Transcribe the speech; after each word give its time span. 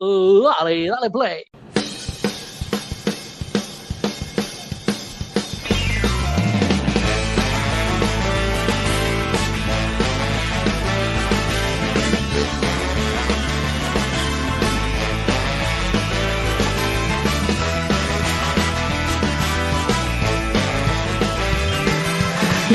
Dale, 0.00 0.88
dale 0.88 1.10
play. 1.10 1.44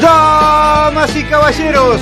Damas 0.02 1.16
y 1.16 1.24
caballeros, 1.24 2.02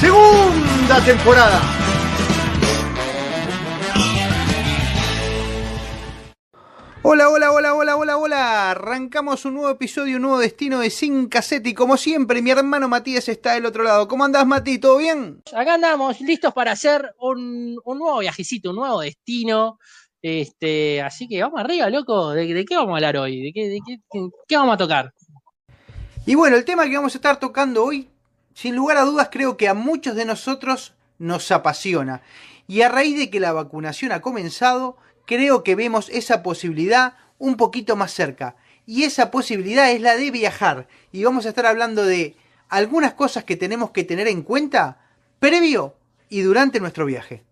segunda 0.00 1.00
temporada. 1.04 1.60
Hola, 7.02 7.30
hola, 7.30 7.52
hola, 7.52 7.74
hola, 7.74 7.96
hola, 7.96 8.16
hola. 8.18 8.70
Arrancamos 8.72 9.44
un 9.44 9.54
nuevo 9.54 9.70
episodio, 9.70 10.16
un 10.16 10.22
nuevo 10.22 10.38
destino 10.38 10.80
de 10.80 10.90
Sin 10.90 11.28
Cassette 11.28 11.66
y 11.68 11.74
como 11.74 11.96
siempre 11.96 12.42
mi 12.42 12.50
hermano 12.50 12.88
Matías 12.88 13.28
está 13.28 13.54
del 13.54 13.66
otro 13.66 13.82
lado. 13.82 14.08
¿Cómo 14.08 14.24
andás 14.24 14.46
Mati? 14.46 14.78
¿Todo 14.78 14.98
bien? 14.98 15.42
Acá 15.54 15.74
andamos 15.74 16.20
listos 16.20 16.52
para 16.52 16.72
hacer 16.72 17.10
un, 17.20 17.76
un 17.84 17.98
nuevo 17.98 18.18
viajecito, 18.18 18.70
un 18.70 18.76
nuevo 18.76 19.00
destino. 19.00 19.78
Este, 20.20 21.00
así 21.00 21.28
que 21.28 21.40
vamos 21.42 21.60
arriba, 21.60 21.88
loco. 21.88 22.30
¿De, 22.32 22.52
de 22.52 22.64
qué 22.64 22.74
vamos 22.76 22.92
a 22.92 22.96
hablar 22.96 23.16
hoy? 23.16 23.40
¿De 23.42 23.52
qué, 23.54 23.68
de 23.68 23.78
qué, 23.86 23.98
qué- 24.10 24.28
qué 24.46 24.56
vamos 24.56 24.74
a 24.74 24.78
tocar? 24.78 25.12
Y 26.26 26.34
bueno, 26.34 26.56
el 26.56 26.64
tema 26.64 26.84
que 26.86 26.96
vamos 26.96 27.14
a 27.14 27.18
estar 27.18 27.38
tocando 27.40 27.84
hoy, 27.84 28.08
sin 28.58 28.74
lugar 28.74 28.96
a 28.96 29.04
dudas, 29.04 29.28
creo 29.30 29.56
que 29.56 29.68
a 29.68 29.74
muchos 29.74 30.16
de 30.16 30.24
nosotros 30.24 30.96
nos 31.18 31.52
apasiona. 31.52 32.22
Y 32.66 32.82
a 32.82 32.88
raíz 32.88 33.16
de 33.16 33.30
que 33.30 33.38
la 33.38 33.52
vacunación 33.52 34.10
ha 34.10 34.20
comenzado, 34.20 34.96
creo 35.26 35.62
que 35.62 35.76
vemos 35.76 36.08
esa 36.08 36.42
posibilidad 36.42 37.14
un 37.38 37.56
poquito 37.56 37.94
más 37.94 38.10
cerca. 38.12 38.56
Y 38.84 39.04
esa 39.04 39.30
posibilidad 39.30 39.92
es 39.92 40.00
la 40.00 40.16
de 40.16 40.32
viajar. 40.32 40.88
Y 41.12 41.22
vamos 41.22 41.46
a 41.46 41.50
estar 41.50 41.66
hablando 41.66 42.04
de 42.04 42.34
algunas 42.68 43.14
cosas 43.14 43.44
que 43.44 43.54
tenemos 43.54 43.92
que 43.92 44.02
tener 44.02 44.26
en 44.26 44.42
cuenta 44.42 45.06
previo 45.38 45.94
y 46.28 46.40
durante 46.40 46.80
nuestro 46.80 47.06
viaje. 47.06 47.44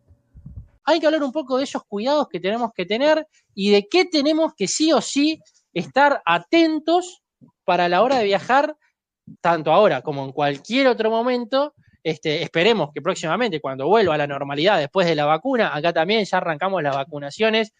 Hay 0.83 0.99
que 0.99 1.07
hablar 1.07 1.23
un 1.23 1.31
poco 1.31 1.59
de 1.59 1.63
esos 1.63 1.85
cuidados 1.85 2.27
que 2.29 2.41
tenemos 2.41 2.73
que 2.75 2.85
tener 2.85 3.29
y 3.55 3.71
de 3.71 3.87
qué 3.89 4.07
tenemos 4.07 4.55
que 4.57 4.67
sí 4.67 4.93
o 4.93 5.01
sí 5.01 5.39
estar 5.73 6.21
atentos 6.27 7.23
para 7.65 7.89
la 7.89 8.03
hora 8.03 8.19
de 8.19 8.25
viajar, 8.25 8.77
tanto 9.41 9.73
ahora 9.73 10.03
como 10.03 10.25
en 10.25 10.33
cualquier 10.33 10.89
otro 10.89 11.11
momento. 11.11 11.75
Este, 12.03 12.43
esperemos 12.43 12.91
que 12.95 13.03
próximamente, 13.03 13.61
cuando 13.61 13.89
vuelva 13.89 14.15
a 14.15 14.19
la 14.19 14.27
normalidad 14.29 14.79
después 14.79 15.07
de 15.07 15.15
la 15.17 15.25
vacuna, 15.25 15.75
acá 15.75 15.93
también 15.93 16.25
ya 16.25 16.37
arrancamos 16.39 16.83
las 16.83 16.95
vacunaciones. 16.95 17.73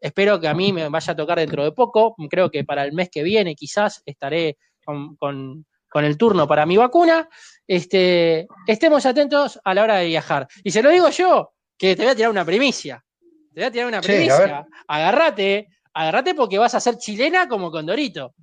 Espero 0.00 0.40
que 0.40 0.48
a 0.48 0.54
mí 0.54 0.72
me 0.72 0.88
vaya 0.88 1.12
a 1.12 1.16
tocar 1.16 1.38
dentro 1.38 1.62
de 1.62 1.72
poco. 1.72 2.16
Creo 2.28 2.50
que 2.50 2.64
para 2.64 2.84
el 2.84 2.92
mes 2.92 3.10
que 3.10 3.22
viene 3.22 3.54
quizás 3.54 4.02
estaré 4.06 4.56
con, 4.84 5.14
con- 5.16 5.66
con 5.88 6.04
el 6.04 6.16
turno 6.16 6.46
para 6.48 6.66
mi 6.66 6.76
vacuna. 6.76 7.28
Este, 7.66 8.46
estemos 8.66 9.04
atentos 9.06 9.60
a 9.64 9.74
la 9.74 9.82
hora 9.82 9.96
de 9.96 10.06
viajar. 10.06 10.46
Y 10.64 10.70
se 10.70 10.82
lo 10.82 10.90
digo 10.90 11.08
yo, 11.10 11.52
que 11.76 11.94
te 11.96 12.02
voy 12.02 12.12
a 12.12 12.14
tirar 12.14 12.30
una 12.30 12.44
primicia. 12.44 13.04
Te 13.54 13.60
voy 13.60 13.64
a 13.64 13.70
tirar 13.70 13.86
una 13.88 14.00
Sí, 14.02 14.08
primicia. 14.08 14.36
ver. 14.38 14.54
Agárrate, 14.86 15.68
agárrate 15.92 16.34
porque 16.34 16.58
vas 16.58 16.74
a 16.74 16.80
ser 16.80 16.96
chilena 16.96 17.48
como 17.48 17.70
Condorito. 17.70 18.34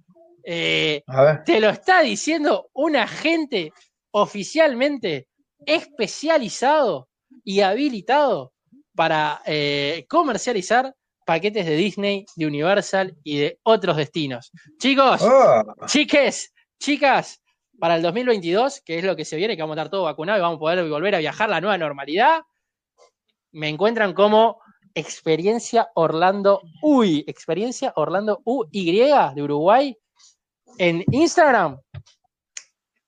Eh, 0.50 1.04
te 1.46 1.60
lo 1.60 1.70
está 1.70 2.00
diciendo 2.02 2.70
un 2.72 2.96
agente 2.96 3.74
oficialmente 4.12 5.28
especializado 5.66 7.10
y 7.44 7.60
habilitado 7.60 8.54
para 8.96 9.42
eh, 9.46 10.06
comercializar 10.08 10.96
paquetes 11.26 11.66
de 11.66 11.76
Disney, 11.76 12.26
de 12.38 12.48
Universal 12.48 13.14
y 13.26 13.40
de 13.40 13.60
otros 13.64 13.98
destinos. 13.98 14.50
Chicos, 14.80 15.22
Oh. 15.22 15.64
chiques, 15.86 16.54
chicas, 16.80 17.42
para 17.78 17.98
el 17.98 18.02
2022, 18.02 18.82
que 18.86 19.00
es 19.00 19.04
lo 19.04 19.18
que 19.18 19.26
se 19.26 19.36
viene, 19.36 19.58
que 19.58 19.62
vamos 19.64 19.76
a 19.76 19.82
estar 19.82 19.92
todos 19.92 20.06
vacunados 20.06 20.40
y 20.40 20.44
vamos 20.44 20.56
a 20.56 20.60
poder 20.60 20.90
volver 20.90 21.16
a 21.16 21.20
viajar 21.20 21.50
la 21.50 21.60
nueva 21.60 21.78
normalidad, 21.78 22.44
me 23.52 23.68
encuentran 23.68 24.14
como 24.14 24.62
Experiencia 24.96 25.90
Orlando 25.96 26.62
Uy, 26.82 27.26
Experiencia 27.28 27.92
Orlando 27.98 28.42
UY 28.46 29.34
de 29.36 29.44
Uruguay 29.44 29.98
en 30.78 31.04
Instagram. 31.12 31.80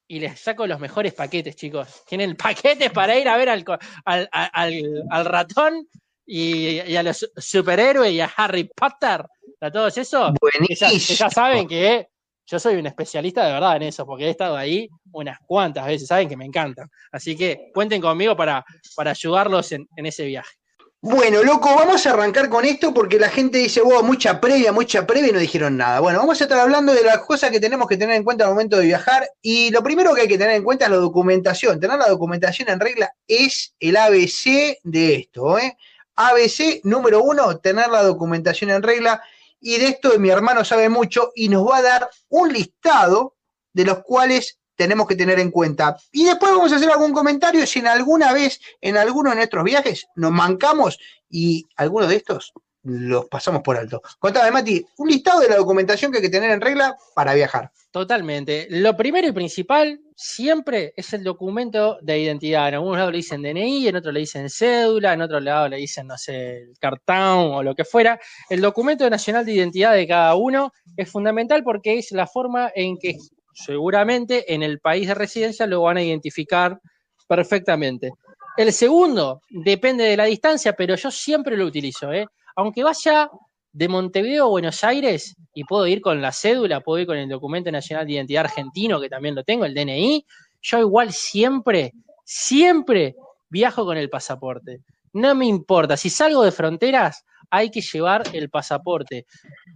Y 0.08 0.20
les 0.20 0.40
saco 0.40 0.66
los 0.66 0.80
mejores 0.80 1.14
paquetes, 1.14 1.56
chicos. 1.56 2.04
Tienen 2.08 2.36
paquetes 2.38 2.92
para 2.92 3.18
ir 3.18 3.28
a 3.30 3.38
ver 3.38 3.50
al, 3.50 3.64
al, 4.06 4.30
al- 4.32 5.04
al 5.10 5.26
ratón 5.26 5.88
y, 6.26 6.82
y 6.82 6.96
a 6.96 7.04
los 7.04 7.30
superhéroes 7.38 8.12
y 8.12 8.22
a 8.22 8.32
Harry 8.38 8.64
Potter, 8.76 9.24
a 9.62 9.72
todos 9.72 9.98
esos. 9.98 10.32
Que 10.68 10.76
ya, 10.76 10.90
que 10.90 11.16
ya 11.16 11.30
saben 11.30 11.68
que 11.68 12.08
yo 12.48 12.60
soy 12.60 12.76
un 12.78 12.88
especialista 12.88 13.46
de 13.46 13.54
verdad 13.54 13.76
en 13.76 13.84
eso, 13.84 14.06
porque 14.08 14.26
he 14.26 14.30
estado 14.32 14.58
ahí 14.58 14.90
unas 15.12 15.38
cuantas 15.46 15.86
veces, 15.86 16.08
saben 16.08 16.28
que 16.28 16.36
me 16.38 16.46
encantan. 16.46 16.90
Así 17.12 17.36
que 17.38 17.70
cuenten 17.74 18.02
conmigo 18.02 18.36
para, 18.36 18.66
para 18.96 19.12
ayudarlos 19.12 19.72
en, 19.72 19.88
en 19.96 20.06
ese 20.08 20.26
viaje. 20.26 20.56
Bueno, 21.02 21.44
loco, 21.44 21.74
vamos 21.74 22.06
a 22.06 22.10
arrancar 22.12 22.50
con 22.50 22.66
esto 22.66 22.94
porque 22.94 23.20
la 23.20 23.30
gente 23.30 23.58
dice, 23.58 23.80
wow, 23.80 24.04
mucha 24.04 24.42
previa, 24.42 24.74
mucha 24.74 25.08
previa 25.08 25.30
y 25.30 25.32
no 25.32 25.40
dijeron 25.40 25.78
nada. 25.78 26.02
Bueno, 26.02 26.20
vamos 26.20 26.42
a 26.42 26.44
estar 26.44 26.60
hablando 26.60 26.94
de 26.94 27.04
las 27.04 27.20
cosas 27.20 27.52
que 27.52 27.62
tenemos 27.62 27.88
que 27.88 27.96
tener 27.96 28.18
en 28.18 28.24
cuenta 28.26 28.44
al 28.44 28.50
momento 28.50 28.76
de 28.76 28.88
viajar 28.88 29.26
y 29.42 29.70
lo 29.72 29.82
primero 29.82 30.14
que 30.14 30.22
hay 30.22 30.28
que 30.28 30.38
tener 30.38 30.58
en 30.58 30.64
cuenta 30.64 30.86
es 30.86 30.92
la 30.92 30.98
documentación. 30.98 31.80
Tener 31.80 31.98
la 31.98 32.10
documentación 32.10 32.68
en 32.68 32.82
regla 32.82 33.14
es 33.30 33.74
el 33.80 33.96
ABC 33.96 34.78
de 34.84 35.16
esto, 35.16 35.58
¿eh? 35.58 35.78
ABC 36.16 36.82
número 36.84 37.24
uno, 37.24 37.60
tener 37.60 37.88
la 37.88 38.04
documentación 38.04 38.70
en 38.70 38.84
regla 38.84 39.24
y 39.62 39.78
de 39.78 39.88
esto 39.88 40.20
mi 40.20 40.30
hermano 40.30 40.66
sabe 40.66 40.90
mucho 40.90 41.32
y 41.34 41.48
nos 41.48 41.66
va 41.66 41.78
a 41.78 41.82
dar 41.82 42.10
un 42.28 42.52
listado 42.52 43.38
de 43.72 43.86
los 43.86 44.00
cuales 44.04 44.59
tenemos 44.80 45.08
que 45.08 45.18
tener 45.18 45.38
en 45.40 45.52
cuenta. 45.52 45.98
Y 46.10 46.24
después 46.24 46.54
vamos 46.54 46.72
a 46.72 46.78
hacer 46.78 46.90
algún 46.90 47.12
comentario 47.12 47.68
si 47.68 47.80
en 47.80 47.88
alguna 47.88 48.32
vez, 48.32 48.62
en 48.80 48.96
alguno 48.96 49.32
de 49.32 49.36
nuestros 49.36 49.66
viajes, 49.66 50.08
nos 50.16 50.32
mancamos 50.32 50.98
y 51.30 51.68
algunos 51.76 52.08
de 52.08 52.16
estos 52.16 52.54
los 52.84 53.26
pasamos 53.26 53.62
por 53.62 53.76
alto. 53.76 54.02
Contame, 54.20 54.52
Mati, 54.52 54.86
un 55.00 55.10
listado 55.10 55.42
de 55.42 55.50
la 55.50 55.58
documentación 55.58 56.14
que 56.14 56.20
hay 56.20 56.24
que 56.24 56.30
tener 56.30 56.50
en 56.50 56.62
regla 56.62 56.96
para 57.14 57.34
viajar. 57.34 57.72
Totalmente. 57.92 58.68
Lo 58.70 58.96
primero 58.96 59.28
y 59.28 59.34
principal 59.34 60.00
siempre 60.16 60.94
es 60.96 61.12
el 61.12 61.26
documento 61.26 61.98
de 62.02 62.20
identidad. 62.20 62.70
En 62.70 62.76
algunos 62.76 62.98
lados 62.98 63.12
le 63.12 63.18
dicen 63.18 63.42
DNI, 63.42 63.90
en 63.90 63.98
otros 63.98 64.14
le 64.14 64.22
dicen 64.22 64.50
cédula, 64.50 65.12
en 65.12 65.22
otro 65.22 65.42
lado 65.42 65.68
le 65.68 65.76
dicen, 65.76 66.08
no 66.08 66.18
sé, 66.18 66.70
cartón 66.80 67.52
o 67.54 67.64
lo 67.64 67.76
que 67.76 67.84
fuera. 67.84 68.18
El 68.50 68.62
documento 68.62 69.10
nacional 69.10 69.46
de 69.46 69.54
identidad 69.56 69.94
de 69.94 70.08
cada 70.08 70.36
uno 70.36 70.72
es 70.96 71.12
fundamental 71.12 71.64
porque 71.66 71.98
es 71.98 72.14
la 72.14 72.28
forma 72.28 72.72
en 72.74 72.98
que 72.98 73.18
seguramente 73.64 74.54
en 74.54 74.64
el 74.64 74.80
país 74.80 75.08
de 75.08 75.16
residencia 75.16 75.68
lo 75.68 75.82
van 75.82 75.98
a 75.98 76.04
identificar 76.04 76.80
perfectamente. 77.28 78.12
El 78.58 78.74
segundo 78.74 79.42
depende 79.50 80.04
de 80.04 80.18
la 80.18 80.26
distancia, 80.26 80.74
pero 80.74 80.96
yo 80.96 81.12
siempre 81.12 81.56
lo 81.56 81.66
utilizo. 81.66 82.12
¿eh? 82.12 82.26
Aunque 82.56 82.84
vaya 82.84 83.30
de 83.72 83.88
Montevideo 83.88 84.46
a 84.46 84.50
Buenos 84.50 84.84
Aires 84.84 85.36
y 85.54 85.64
puedo 85.64 85.86
ir 85.88 86.02
con 86.02 86.22
la 86.22 86.32
cédula, 86.32 86.82
puedo 86.82 87.00
ir 87.00 87.08
con 87.08 87.18
el 87.18 87.30
documento 87.30 87.72
nacional 87.72 88.06
de 88.06 88.14
identidad 88.14 88.46
argentino, 88.46 89.00
que 89.00 89.10
también 89.10 89.36
lo 89.36 89.44
tengo, 89.44 89.66
el 89.66 89.74
DNI, 89.74 90.26
yo 90.62 90.80
igual 90.80 91.14
siempre, 91.14 91.94
siempre 92.26 93.16
viajo 93.50 93.86
con 93.86 93.98
el 93.98 94.10
pasaporte. 94.10 94.82
No 95.14 95.36
me 95.36 95.46
importa, 95.46 95.98
si 95.98 96.10
salgo 96.10 96.44
de 96.44 96.52
fronteras, 96.52 97.26
hay 97.50 97.70
que 97.70 97.82
llevar 97.82 98.24
el 98.34 98.50
pasaporte. 98.50 99.26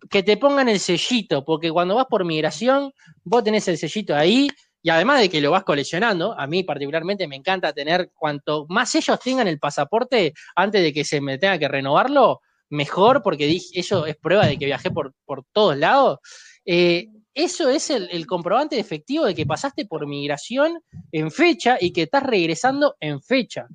Que 0.10 0.24
te 0.24 0.38
pongan 0.38 0.70
el 0.70 0.80
sellito, 0.80 1.44
porque 1.44 1.72
cuando 1.72 1.96
vas 1.96 2.06
por 2.10 2.26
migración, 2.26 2.94
vos 3.24 3.44
tenés 3.44 3.68
el 3.68 3.78
sellito 3.78 4.16
ahí, 4.16 4.50
y 4.82 4.90
además 4.90 5.22
de 5.22 5.30
que 5.30 5.40
lo 5.40 5.52
vas 5.52 5.64
coleccionando, 5.64 6.38
a 6.38 6.46
mí 6.46 6.64
particularmente 6.64 7.28
me 7.28 7.38
encanta 7.38 7.72
tener 7.72 8.12
cuanto 8.14 8.66
más 8.68 8.94
ellos 8.96 9.18
tengan 9.20 9.48
el 9.48 9.58
pasaporte 9.58 10.34
antes 10.56 10.82
de 10.84 10.92
que 10.92 11.06
se 11.06 11.22
me 11.22 11.38
tenga 11.38 11.58
que 11.58 11.70
renovarlo, 11.70 12.42
mejor, 12.70 13.22
porque 13.24 13.48
dije, 13.48 13.80
eso 13.80 14.06
es 14.06 14.18
prueba 14.18 14.46
de 14.46 14.58
que 14.58 14.66
viajé 14.66 14.92
por, 14.92 15.14
por 15.26 15.46
todos 15.54 15.78
lados. 15.78 16.20
Eh, 16.66 17.08
eso 17.34 17.70
es 17.70 17.90
el, 17.90 18.28
comprobante 18.28 18.78
efectivo 18.78 19.26
de 19.26 19.34
que 19.34 19.46
pasaste 19.46 19.86
por 19.86 20.06
migración 20.06 20.84
en 21.12 21.32
fecha 21.32 21.78
y 21.80 21.92
que 21.92 22.04
estás 22.04 22.24
regresando 22.24 22.96
en 23.00 23.22
fecha. 23.22 23.68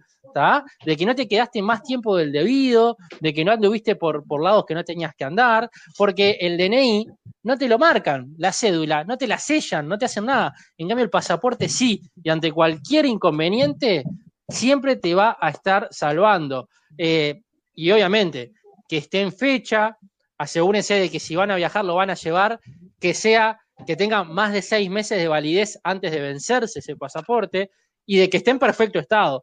De 0.85 0.97
que 0.97 1.07
no 1.07 1.15
te 1.15 1.27
quedaste 1.27 1.63
más 1.63 1.83
tiempo 1.83 2.17
del 2.17 2.33
debido, 2.33 2.97
de 3.21 3.33
que 3.33 3.45
no 3.45 3.53
anduviste 3.53 3.97
por, 3.97 4.25
por 4.25 4.43
lados 4.43 4.65
que 4.67 4.75
no 4.75 4.85
tenías 4.85 5.15
que 5.17 5.25
andar, 5.25 5.71
porque 5.97 6.39
el 6.41 6.57
DNI 6.57 7.07
no 7.43 7.57
te 7.57 7.69
lo 7.69 7.79
marcan, 7.79 8.35
la 8.37 8.53
cédula, 8.53 9.05
no 9.05 9.17
te 9.17 9.27
la 9.27 9.39
sellan, 9.39 9.89
no 9.89 9.99
te 9.99 10.05
hacen 10.05 10.27
nada. 10.27 10.55
En 10.77 10.89
cambio, 10.89 11.05
el 11.05 11.11
pasaporte 11.11 11.69
sí, 11.69 12.03
y 12.23 12.29
ante 12.29 12.53
cualquier 12.53 13.07
inconveniente, 13.07 14.05
siempre 14.49 14.97
te 14.97 15.15
va 15.15 15.37
a 15.41 15.51
estar 15.51 15.89
salvando. 15.91 16.69
Eh, 16.97 17.43
y 17.75 17.91
obviamente, 17.91 18.53
que 18.89 18.99
esté 18.99 19.21
en 19.21 19.33
fecha, 19.33 19.97
asegúrense 20.39 20.95
de 20.95 21.11
que 21.11 21.21
si 21.21 21.37
van 21.37 21.51
a 21.51 21.57
viajar 21.57 21.85
lo 21.85 21.95
van 21.95 22.11
a 22.11 22.15
llevar, 22.15 22.61
que 23.01 23.15
sea, 23.15 23.61
que 23.87 23.97
tenga 23.97 24.25
más 24.25 24.53
de 24.53 24.63
seis 24.63 24.91
meses 24.91 25.19
de 25.19 25.29
validez 25.29 25.79
antes 25.85 26.11
de 26.11 26.21
vencerse 26.21 26.81
ese 26.81 26.97
pasaporte 26.97 27.71
y 28.07 28.19
de 28.19 28.29
que 28.29 28.39
esté 28.39 28.51
en 28.51 28.59
perfecto 28.59 28.99
estado. 28.99 29.43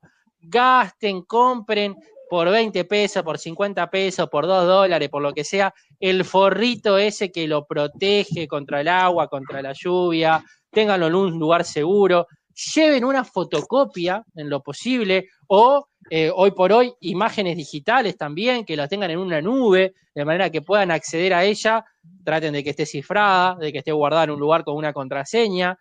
Gasten, 0.50 1.24
compren 1.24 1.96
por 2.30 2.50
20 2.50 2.86
pesos, 2.86 3.24
por 3.24 3.38
50 3.38 3.90
pesos, 3.90 4.30
por 4.30 4.48
2 4.48 4.66
dólares, 4.66 5.10
por 5.10 5.22
lo 5.22 5.34
que 5.34 5.44
sea, 5.44 5.74
el 6.00 6.26
forrito 6.26 6.98
ese 6.98 7.32
que 7.32 7.48
lo 7.48 7.66
protege 7.66 8.48
contra 8.48 8.82
el 8.82 8.88
agua, 8.88 9.28
contra 9.28 9.62
la 9.62 9.74
lluvia, 9.74 10.44
ténganlo 10.72 11.08
en 11.08 11.16
un 11.16 11.40
lugar 11.40 11.64
seguro, 11.64 12.28
lleven 12.76 13.06
una 13.06 13.24
fotocopia 13.24 14.24
en 14.36 14.50
lo 14.50 14.62
posible 14.62 15.30
o 15.48 15.88
eh, 16.10 16.32
hoy 16.34 16.52
por 16.52 16.72
hoy 16.72 16.94
imágenes 17.02 17.58
digitales 17.58 18.18
también, 18.18 18.66
que 18.66 18.76
las 18.76 18.90
tengan 18.90 19.12
en 19.12 19.20
una 19.20 19.42
nube, 19.42 19.94
de 20.14 20.26
manera 20.26 20.50
que 20.50 20.62
puedan 20.62 20.92
acceder 20.92 21.34
a 21.34 21.44
ella, 21.44 21.84
traten 22.24 22.54
de 22.54 22.64
que 22.64 22.70
esté 22.72 22.86
cifrada, 22.86 23.56
de 23.56 23.72
que 23.72 23.80
esté 23.80 23.92
guardada 23.92 24.26
en 24.26 24.32
un 24.32 24.40
lugar 24.40 24.64
con 24.64 24.76
una 24.76 24.94
contraseña, 24.94 25.78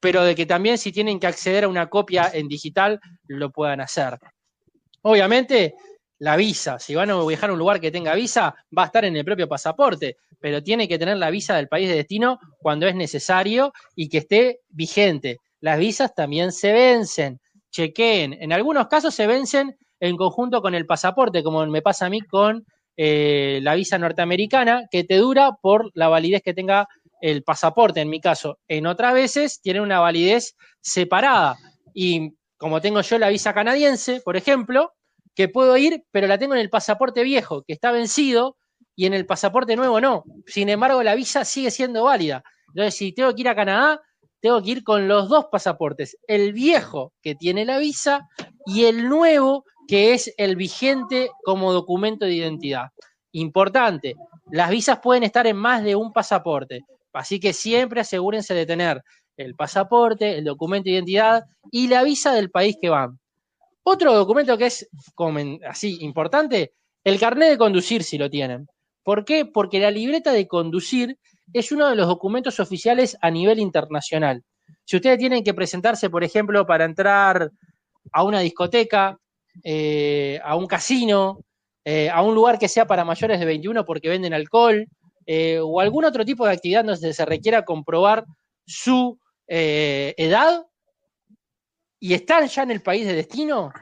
pero 0.00 0.24
de 0.24 0.34
que 0.34 0.46
también 0.46 0.78
si 0.78 0.92
tienen 0.92 1.18
que 1.18 1.26
acceder 1.26 1.64
a 1.64 1.68
una 1.68 1.88
copia 1.88 2.30
en 2.32 2.48
digital, 2.48 3.00
lo 3.26 3.50
puedan 3.50 3.80
hacer. 3.80 4.18
Obviamente, 5.02 5.74
la 6.18 6.36
visa, 6.36 6.78
si 6.78 6.94
van 6.94 7.10
a 7.10 7.24
viajar 7.24 7.50
a 7.50 7.52
un 7.52 7.58
lugar 7.58 7.80
que 7.80 7.90
tenga 7.90 8.14
visa, 8.14 8.54
va 8.76 8.84
a 8.84 8.86
estar 8.86 9.04
en 9.04 9.16
el 9.16 9.24
propio 9.24 9.48
pasaporte, 9.48 10.16
pero 10.40 10.62
tiene 10.62 10.88
que 10.88 10.98
tener 10.98 11.16
la 11.16 11.30
visa 11.30 11.56
del 11.56 11.68
país 11.68 11.88
de 11.88 11.96
destino 11.96 12.38
cuando 12.58 12.86
es 12.86 12.94
necesario 12.94 13.72
y 13.94 14.08
que 14.08 14.18
esté 14.18 14.60
vigente. 14.68 15.38
Las 15.60 15.78
visas 15.78 16.14
también 16.14 16.52
se 16.52 16.72
vencen 16.72 17.40
chequeen. 17.70 18.34
En 18.40 18.52
algunos 18.52 18.88
casos 18.88 19.14
se 19.14 19.26
vencen 19.26 19.76
en 20.00 20.16
conjunto 20.16 20.62
con 20.62 20.74
el 20.74 20.86
pasaporte, 20.86 21.42
como 21.42 21.66
me 21.66 21.82
pasa 21.82 22.06
a 22.06 22.10
mí 22.10 22.20
con 22.20 22.64
eh, 22.96 23.60
la 23.62 23.74
visa 23.74 23.98
norteamericana, 23.98 24.86
que 24.90 25.04
te 25.04 25.16
dura 25.16 25.52
por 25.60 25.90
la 25.94 26.08
validez 26.08 26.42
que 26.42 26.54
tenga 26.54 26.88
el 27.20 27.42
pasaporte, 27.42 28.00
en 28.00 28.10
mi 28.10 28.20
caso. 28.20 28.58
En 28.68 28.86
otras 28.86 29.14
veces 29.14 29.60
tiene 29.60 29.80
una 29.80 30.00
validez 30.00 30.56
separada. 30.80 31.56
Y 31.94 32.34
como 32.56 32.80
tengo 32.80 33.00
yo 33.00 33.18
la 33.18 33.28
visa 33.28 33.54
canadiense, 33.54 34.20
por 34.24 34.36
ejemplo, 34.36 34.92
que 35.34 35.48
puedo 35.48 35.76
ir, 35.76 36.04
pero 36.10 36.26
la 36.26 36.38
tengo 36.38 36.54
en 36.54 36.60
el 36.60 36.70
pasaporte 36.70 37.22
viejo, 37.22 37.62
que 37.62 37.72
está 37.74 37.92
vencido, 37.92 38.56
y 38.94 39.06
en 39.06 39.12
el 39.12 39.26
pasaporte 39.26 39.76
nuevo 39.76 40.00
no. 40.00 40.24
Sin 40.46 40.68
embargo, 40.68 41.02
la 41.02 41.14
visa 41.14 41.44
sigue 41.44 41.70
siendo 41.70 42.04
válida. 42.04 42.42
Entonces, 42.68 42.94
si 42.94 43.12
tengo 43.12 43.34
que 43.34 43.42
ir 43.42 43.48
a 43.48 43.54
Canadá, 43.54 44.00
tengo 44.40 44.62
que 44.62 44.70
ir 44.70 44.84
con 44.84 45.08
los 45.08 45.28
dos 45.28 45.46
pasaportes, 45.50 46.16
el 46.26 46.52
viejo 46.52 47.12
que 47.22 47.34
tiene 47.34 47.64
la 47.64 47.78
visa 47.78 48.28
y 48.64 48.84
el 48.84 49.08
nuevo 49.08 49.64
que 49.88 50.14
es 50.14 50.32
el 50.36 50.56
vigente 50.56 51.30
como 51.44 51.72
documento 51.72 52.26
de 52.26 52.34
identidad. 52.34 52.88
Importante, 53.32 54.14
las 54.50 54.70
visas 54.70 55.00
pueden 55.02 55.22
estar 55.22 55.46
en 55.46 55.56
más 55.56 55.82
de 55.82 55.94
un 55.94 56.12
pasaporte, 56.12 56.82
así 57.16 57.40
que 57.40 57.52
siempre 57.52 58.00
asegúrense 58.00 58.54
de 58.54 58.66
tener 58.66 59.02
el 59.36 59.54
pasaporte, 59.54 60.38
el 60.38 60.44
documento 60.44 60.84
de 60.84 60.96
identidad 60.96 61.44
y 61.70 61.88
la 61.88 62.02
visa 62.02 62.32
del 62.32 62.50
país 62.50 62.76
que 62.80 62.88
van. 62.88 63.18
Otro 63.82 64.14
documento 64.14 64.58
que 64.58 64.66
es 64.66 64.88
así 65.68 65.98
importante, 66.00 66.72
el 67.04 67.20
carnet 67.20 67.50
de 67.50 67.58
conducir 67.58 68.02
si 68.02 68.18
lo 68.18 68.28
tienen. 68.28 68.66
¿Por 69.02 69.24
qué? 69.24 69.44
Porque 69.44 69.78
la 69.78 69.90
libreta 69.90 70.32
de 70.32 70.48
conducir 70.48 71.18
es 71.52 71.70
uno 71.70 71.88
de 71.88 71.94
los 71.94 72.08
documentos 72.08 72.58
oficiales 72.58 73.16
a 73.20 73.30
nivel 73.30 73.60
internacional. 73.60 74.42
Si 74.84 74.96
ustedes 74.96 75.18
tienen 75.18 75.44
que 75.44 75.54
presentarse, 75.54 76.10
por 76.10 76.24
ejemplo, 76.24 76.66
para 76.66 76.84
entrar 76.84 77.50
a 78.12 78.22
una 78.24 78.40
discoteca, 78.40 79.18
eh, 79.62 80.40
a 80.44 80.56
un 80.56 80.66
casino, 80.66 81.40
eh, 81.84 82.10
a 82.10 82.22
un 82.22 82.34
lugar 82.34 82.58
que 82.58 82.68
sea 82.68 82.86
para 82.86 83.04
mayores 83.04 83.38
de 83.38 83.46
21 83.46 83.84
porque 83.84 84.08
venden 84.08 84.34
alcohol, 84.34 84.86
eh, 85.26 85.58
o 85.60 85.80
algún 85.80 86.04
otro 86.04 86.24
tipo 86.24 86.46
de 86.46 86.52
actividad 86.52 86.84
donde 86.84 87.12
se 87.12 87.24
requiera 87.24 87.64
comprobar 87.64 88.24
su 88.64 89.18
edad 89.48 90.66
y 92.00 92.14
están 92.14 92.48
ya 92.48 92.64
en 92.64 92.72
el 92.72 92.82
país 92.82 93.06
de 93.06 93.14
destino, 93.14 93.72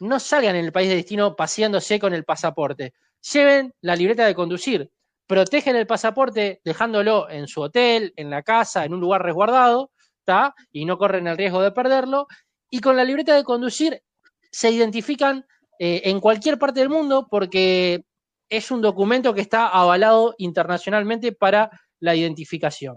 no 0.00 0.18
salgan 0.18 0.56
en 0.56 0.64
el 0.64 0.72
país 0.72 0.88
de 0.88 0.96
destino 0.96 1.36
paseándose 1.36 2.00
con 2.00 2.14
el 2.14 2.24
pasaporte. 2.24 2.94
Lleven 3.32 3.72
la 3.80 3.94
libreta 3.94 4.26
de 4.26 4.34
conducir 4.34 4.90
protegen 5.26 5.76
el 5.76 5.86
pasaporte 5.86 6.60
dejándolo 6.64 7.28
en 7.30 7.48
su 7.48 7.62
hotel, 7.62 8.12
en 8.16 8.30
la 8.30 8.42
casa, 8.42 8.84
en 8.84 8.94
un 8.94 9.00
lugar 9.00 9.22
resguardado, 9.22 9.90
¿está? 10.18 10.54
Y 10.72 10.84
no 10.84 10.98
corren 10.98 11.26
el 11.26 11.36
riesgo 11.36 11.62
de 11.62 11.72
perderlo. 11.72 12.26
Y 12.70 12.80
con 12.80 12.96
la 12.96 13.04
libreta 13.04 13.34
de 13.34 13.44
conducir 13.44 14.02
se 14.50 14.70
identifican 14.70 15.46
eh, 15.78 16.02
en 16.04 16.20
cualquier 16.20 16.58
parte 16.58 16.80
del 16.80 16.88
mundo 16.88 17.26
porque 17.30 18.04
es 18.48 18.70
un 18.70 18.80
documento 18.80 19.34
que 19.34 19.40
está 19.40 19.68
avalado 19.68 20.34
internacionalmente 20.38 21.32
para 21.32 21.70
la 22.00 22.14
identificación. 22.14 22.96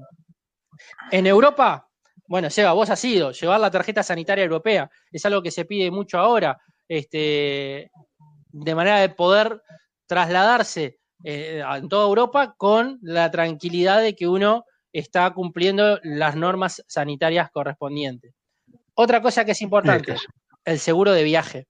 En 1.11 1.27
Europa, 1.27 1.87
bueno, 2.27 2.49
Seba, 2.49 2.73
vos 2.73 2.89
has 2.89 3.03
ido, 3.05 3.31
llevar 3.31 3.59
la 3.59 3.71
tarjeta 3.71 4.03
sanitaria 4.03 4.43
europea, 4.43 4.89
es 5.11 5.25
algo 5.25 5.41
que 5.41 5.51
se 5.51 5.65
pide 5.65 5.89
mucho 5.91 6.19
ahora, 6.19 6.57
este, 6.87 7.89
de 8.51 8.75
manera 8.75 8.99
de 8.99 9.09
poder 9.09 9.61
trasladarse 10.05 10.99
eh, 11.23 11.63
en 11.75 11.89
toda 11.89 12.05
Europa 12.05 12.55
con 12.57 12.99
la 13.01 13.31
tranquilidad 13.31 14.01
de 14.01 14.15
que 14.15 14.27
uno 14.27 14.65
está 14.93 15.31
cumpliendo 15.33 15.99
las 16.03 16.35
normas 16.35 16.83
sanitarias 16.87 17.49
correspondientes. 17.51 18.33
Otra 18.93 19.21
cosa 19.21 19.45
que 19.45 19.51
es 19.51 19.61
importante, 19.61 20.15
el 20.65 20.79
seguro 20.79 21.11
de 21.11 21.23
viaje. 21.23 21.67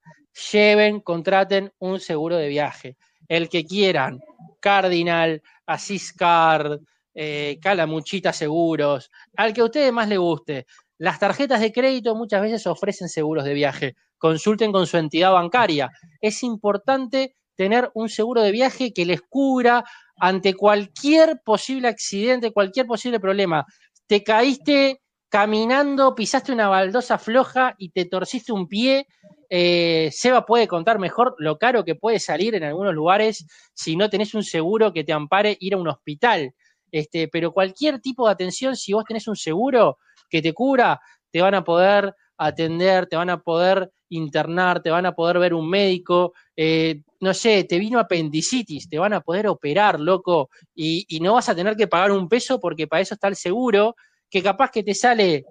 Lleven, 0.51 1.01
contraten 1.01 1.71
un 1.79 1.99
seguro 1.99 2.37
de 2.37 2.47
viaje. 2.47 2.95
El 3.27 3.49
que 3.49 3.65
quieran, 3.65 4.19
Cardinal, 4.59 5.41
Asiscard, 5.65 6.79
eh, 7.13 7.57
Calamuchita 7.61 8.31
Seguros, 8.31 9.09
al 9.35 9.53
que 9.53 9.61
a 9.61 9.65
ustedes 9.65 9.91
más 9.91 10.07
les 10.07 10.19
guste. 10.19 10.65
Las 10.97 11.19
tarjetas 11.19 11.61
de 11.61 11.71
crédito 11.71 12.15
muchas 12.15 12.41
veces 12.41 12.67
ofrecen 12.67 13.09
seguros 13.09 13.43
de 13.43 13.53
viaje. 13.53 13.95
Consulten 14.17 14.71
con 14.71 14.87
su 14.87 14.97
entidad 14.97 15.31
bancaria. 15.31 15.91
Es 16.21 16.41
importante 16.43 17.35
tener 17.55 17.91
un 17.93 18.09
seguro 18.09 18.41
de 18.41 18.51
viaje 18.51 18.93
que 18.93 19.05
les 19.05 19.21
cubra 19.21 19.83
ante 20.19 20.53
cualquier 20.53 21.41
posible 21.43 21.87
accidente, 21.87 22.51
cualquier 22.51 22.85
posible 22.85 23.19
problema. 23.19 23.65
Te 24.07 24.23
caíste 24.23 25.01
caminando, 25.37 26.15
pisaste 26.15 26.51
una 26.51 26.67
baldosa 26.67 27.19
floja 27.19 27.75
y 27.77 27.89
te 27.89 28.05
torciste 28.05 28.51
un 28.51 28.67
pie. 28.67 29.05
Eh, 29.51 30.09
Seba 30.11 30.47
puede 30.47 30.67
contar 30.67 30.97
mejor 30.97 31.35
lo 31.37 31.59
caro 31.59 31.85
que 31.85 31.93
puede 31.93 32.19
salir 32.19 32.55
en 32.55 32.63
algunos 32.63 32.95
lugares 32.95 33.45
si 33.75 33.95
no 33.95 34.09
tenés 34.09 34.33
un 34.33 34.41
seguro 34.41 34.91
que 34.91 35.03
te 35.03 35.13
ampare 35.13 35.55
ir 35.59 35.75
a 35.75 35.77
un 35.77 35.89
hospital. 35.89 36.55
Este, 36.91 37.27
pero 37.27 37.51
cualquier 37.51 37.99
tipo 38.01 38.25
de 38.25 38.33
atención, 38.33 38.75
si 38.75 38.93
vos 38.93 39.03
tenés 39.05 39.27
un 39.27 39.35
seguro 39.35 39.99
que 40.27 40.41
te 40.41 40.53
cubra, 40.53 40.99
te 41.31 41.39
van 41.39 41.53
a 41.53 41.63
poder 41.63 42.15
atender, 42.35 43.05
te 43.05 43.15
van 43.15 43.29
a 43.29 43.39
poder 43.39 43.91
internar, 44.09 44.81
te 44.81 44.89
van 44.89 45.05
a 45.05 45.13
poder 45.13 45.37
ver 45.37 45.53
un 45.53 45.69
médico, 45.69 46.33
eh, 46.55 47.03
no 47.19 47.35
sé, 47.35 47.63
te 47.63 47.77
vino 47.77 47.99
apendicitis, 47.99 48.89
te 48.89 48.97
van 48.97 49.13
a 49.13 49.21
poder 49.21 49.47
operar, 49.47 49.99
loco, 49.99 50.49
y, 50.73 51.05
no 51.21 51.33
vas 51.33 51.49
a 51.49 51.55
tener 51.55 51.75
que 51.75 51.87
pagar 51.87 52.11
un 52.11 52.27
peso 52.27 52.59
porque 52.59 52.87
para 52.87 53.01
eso 53.01 53.13
está 53.13 53.27
el 53.27 53.35
seguro, 53.35 53.95
que 54.29 54.43
capaz 54.43 54.71
que 54.71 54.83
te 54.83 54.93
sale, 54.93 55.45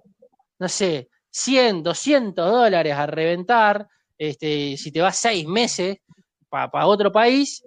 no 0.59 0.68
sé, 0.68 1.09
100, 1.30 1.83
200 1.83 2.50
dólares 2.50 2.95
a 2.95 3.06
reventar, 3.06 3.88
este, 4.18 4.76
si 4.76 4.90
te 4.90 5.00
vas 5.00 5.18
seis 5.18 5.47
meses 5.47 5.99
para 6.49 6.87
otro 6.87 7.12
país, 7.12 7.62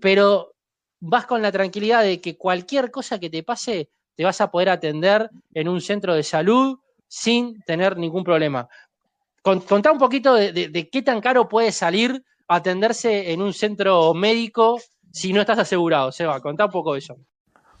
pero 0.00 0.54
vas 1.00 1.26
con 1.26 1.42
la 1.42 1.52
tranquilidad 1.52 2.02
de 2.02 2.20
que 2.20 2.36
cualquier 2.36 2.90
cosa 2.90 3.18
que 3.18 3.28
te 3.28 3.42
pase, 3.42 3.90
te 4.16 4.24
vas 4.24 4.40
a 4.40 4.50
poder 4.50 4.70
atender 4.70 5.28
en 5.52 5.68
un 5.68 5.80
centro 5.80 6.14
de 6.14 6.22
salud 6.22 6.78
sin 7.06 7.60
tener 7.62 7.96
ningún 7.96 8.24
problema. 8.24 8.68
Contá 9.42 9.92
un 9.92 9.98
poquito 9.98 10.34
de, 10.34 10.88
qué 10.90 11.02
tan 11.02 11.20
caro 11.20 11.48
puede 11.48 11.72
salir 11.72 12.24
atenderse 12.48 13.32
en 13.32 13.42
un 13.42 13.52
centro 13.52 14.14
médico 14.14 14.80
si 15.12 15.32
no 15.32 15.40
estás 15.40 15.58
asegurado. 15.58 16.10
Seba, 16.12 16.40
contá 16.40 16.64
un 16.64 16.70
poco 16.70 16.94
de 16.94 17.00
eso. 17.00 17.16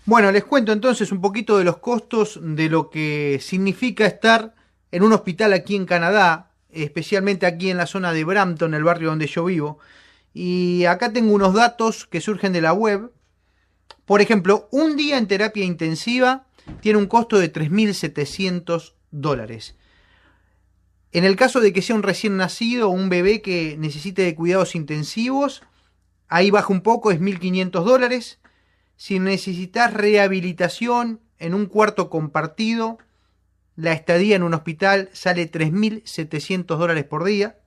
Bueno, 0.06 0.30
les 0.32 0.44
cuento 0.44 0.70
entonces 0.72 1.12
un 1.12 1.22
poquito 1.22 1.56
de 1.56 1.64
los 1.64 1.78
costos 1.78 2.38
de 2.42 2.68
lo 2.68 2.90
que 2.90 3.38
significa 3.40 4.04
estar 4.04 4.54
en 4.90 5.02
un 5.02 5.14
hospital 5.14 5.54
aquí 5.54 5.76
en 5.76 5.86
Canadá, 5.86 6.50
especialmente 6.68 7.46
aquí 7.46 7.70
en 7.70 7.78
la 7.78 7.86
zona 7.86 8.12
de 8.12 8.22
Brampton, 8.22 8.74
el 8.74 8.84
barrio 8.84 9.08
donde 9.08 9.26
yo 9.26 9.46
vivo. 9.46 9.78
Y 10.34 10.84
acá 10.84 11.10
tengo 11.10 11.32
unos 11.32 11.54
datos 11.54 12.06
que 12.06 12.20
surgen 12.20 12.52
de 12.52 12.60
la 12.60 12.74
web. 12.74 13.12
Por 14.04 14.20
ejemplo, 14.20 14.68
un 14.72 14.94
día 14.96 15.16
en 15.16 15.26
terapia 15.26 15.64
intensiva 15.64 16.44
tiene 16.80 16.98
un 16.98 17.06
costo 17.06 17.38
de 17.38 17.50
3.700 17.50 18.92
dólares. 19.10 19.74
En 21.12 21.24
el 21.24 21.36
caso 21.36 21.60
de 21.60 21.72
que 21.72 21.80
sea 21.80 21.96
un 21.96 22.02
recién 22.02 22.36
nacido 22.36 22.88
o 22.88 22.92
un 22.92 23.08
bebé 23.08 23.40
que 23.40 23.76
necesite 23.78 24.20
de 24.20 24.34
cuidados 24.34 24.74
intensivos, 24.74 25.62
ahí 26.28 26.50
baja 26.50 26.74
un 26.74 26.82
poco, 26.82 27.10
es 27.10 27.20
1.500 27.20 27.70
dólares. 27.84 28.38
Si 28.96 29.18
necesitas 29.18 29.92
rehabilitación 29.92 31.20
en 31.38 31.54
un 31.54 31.66
cuarto 31.66 32.10
compartido, 32.10 32.98
la 33.76 33.92
estadía 33.92 34.36
en 34.36 34.42
un 34.42 34.54
hospital 34.54 35.10
sale 35.12 35.50
3.700 35.50 36.76
dólares 36.76 37.04
por 37.04 37.24
día. 37.24 37.58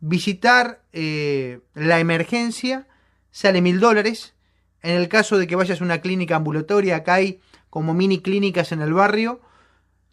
Visitar 0.00 0.82
eh, 0.92 1.60
la 1.74 1.98
emergencia 1.98 2.86
sale 3.30 3.60
1.000 3.60 3.78
dólares. 3.78 4.34
En 4.82 4.96
el 4.96 5.08
caso 5.08 5.38
de 5.38 5.46
que 5.46 5.56
vayas 5.56 5.80
a 5.80 5.84
una 5.84 6.00
clínica 6.00 6.36
ambulatoria, 6.36 6.96
acá 6.96 7.14
hay 7.14 7.40
como 7.70 7.94
mini 7.94 8.20
clínicas 8.20 8.72
en 8.72 8.80
el 8.80 8.92
barrio, 8.92 9.40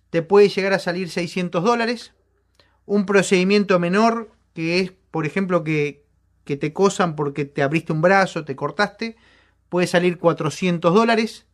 te 0.09 0.21
puede 0.21 0.49
llegar 0.49 0.73
a 0.73 0.79
salir 0.79 1.09
600 1.09 1.63
dólares. 1.63 2.13
Un 2.85 3.05
procedimiento 3.05 3.79
menor, 3.79 4.31
que 4.53 4.79
es, 4.79 4.93
por 5.11 5.25
ejemplo, 5.25 5.63
que, 5.63 6.05
que 6.45 6.57
te 6.57 6.73
cosan 6.73 7.15
porque 7.15 7.45
te 7.45 7.61
abriste 7.61 7.93
un 7.93 8.01
brazo, 8.01 8.45
te 8.45 8.55
cortaste, 8.55 9.17
puede 9.69 9.87
salir 9.87 10.17
400 10.17 10.93
dólares. 10.93 11.45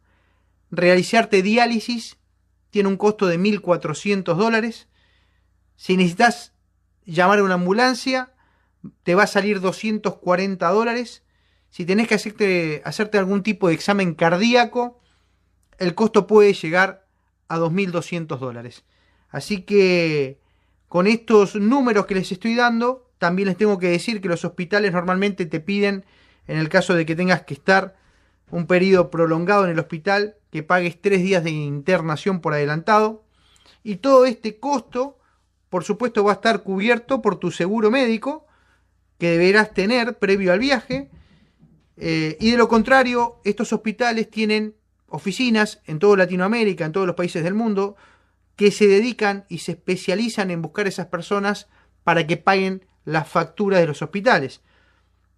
Realizarte 0.69 1.41
diálisis 1.41 2.17
tiene 2.69 2.89
un 2.89 2.97
costo 2.97 3.27
de 3.27 3.39
1.400 3.39 4.35
dólares. 4.35 4.87
Si 5.75 5.97
necesitas 5.97 6.53
llamar 7.05 7.39
a 7.39 7.43
una 7.43 7.55
ambulancia, 7.55 8.33
te 9.03 9.15
va 9.15 9.23
a 9.23 9.27
salir 9.27 9.59
240 9.59 10.67
dólares. 10.69 11.23
Si 11.69 11.85
tenés 11.85 12.07
que 12.07 12.15
hacerte, 12.15 12.81
hacerte 12.85 13.17
algún 13.17 13.43
tipo 13.43 13.67
de 13.67 13.73
examen 13.73 14.13
cardíaco, 14.13 14.99
el 15.77 15.95
costo 15.95 16.27
puede 16.27 16.53
llegar 16.53 17.05
a 17.47 17.57
2.200 17.57 18.37
dólares. 18.37 18.83
Así 19.29 19.63
que 19.63 20.39
con 20.87 21.07
estos 21.07 21.55
números 21.55 22.05
que 22.05 22.15
les 22.15 22.31
estoy 22.31 22.55
dando, 22.55 23.09
también 23.17 23.47
les 23.47 23.57
tengo 23.57 23.77
que 23.77 23.87
decir 23.87 24.19
que 24.19 24.27
los 24.27 24.43
hospitales 24.43 24.91
normalmente 24.91 25.45
te 25.45 25.59
piden, 25.59 26.05
en 26.47 26.57
el 26.57 26.69
caso 26.69 26.93
de 26.93 27.05
que 27.05 27.15
tengas 27.15 27.43
que 27.43 27.53
estar 27.53 27.95
un 28.51 28.67
periodo 28.67 29.09
prolongado 29.09 29.65
en 29.65 29.71
el 29.71 29.79
hospital, 29.79 30.35
que 30.51 30.63
pagues 30.63 31.01
tres 31.01 31.21
días 31.21 31.43
de 31.43 31.51
internación 31.51 32.41
por 32.41 32.53
adelantado. 32.53 33.23
Y 33.83 33.97
todo 33.97 34.25
este 34.25 34.59
costo, 34.59 35.17
por 35.69 35.83
supuesto, 35.83 36.23
va 36.23 36.31
a 36.31 36.35
estar 36.35 36.61
cubierto 36.63 37.21
por 37.21 37.37
tu 37.37 37.51
seguro 37.51 37.89
médico, 37.89 38.45
que 39.17 39.31
deberás 39.31 39.73
tener 39.73 40.19
previo 40.19 40.51
al 40.51 40.59
viaje. 40.59 41.09
Eh, 41.97 42.37
y 42.39 42.51
de 42.51 42.57
lo 42.57 42.67
contrario, 42.67 43.39
estos 43.43 43.71
hospitales 43.71 44.29
tienen 44.29 44.75
oficinas 45.07 45.81
en 45.85 45.99
toda 45.99 46.17
Latinoamérica, 46.17 46.85
en 46.85 46.91
todos 46.91 47.07
los 47.07 47.15
países 47.15 47.43
del 47.43 47.53
mundo, 47.53 47.95
que 48.55 48.71
se 48.71 48.87
dedican 48.87 49.45
y 49.49 49.59
se 49.59 49.73
especializan 49.73 50.51
en 50.51 50.61
buscar 50.61 50.87
esas 50.87 51.07
personas 51.07 51.67
para 52.03 52.27
que 52.27 52.37
paguen 52.37 52.85
las 53.05 53.27
facturas 53.27 53.79
de 53.79 53.87
los 53.87 54.01
hospitales. 54.01 54.61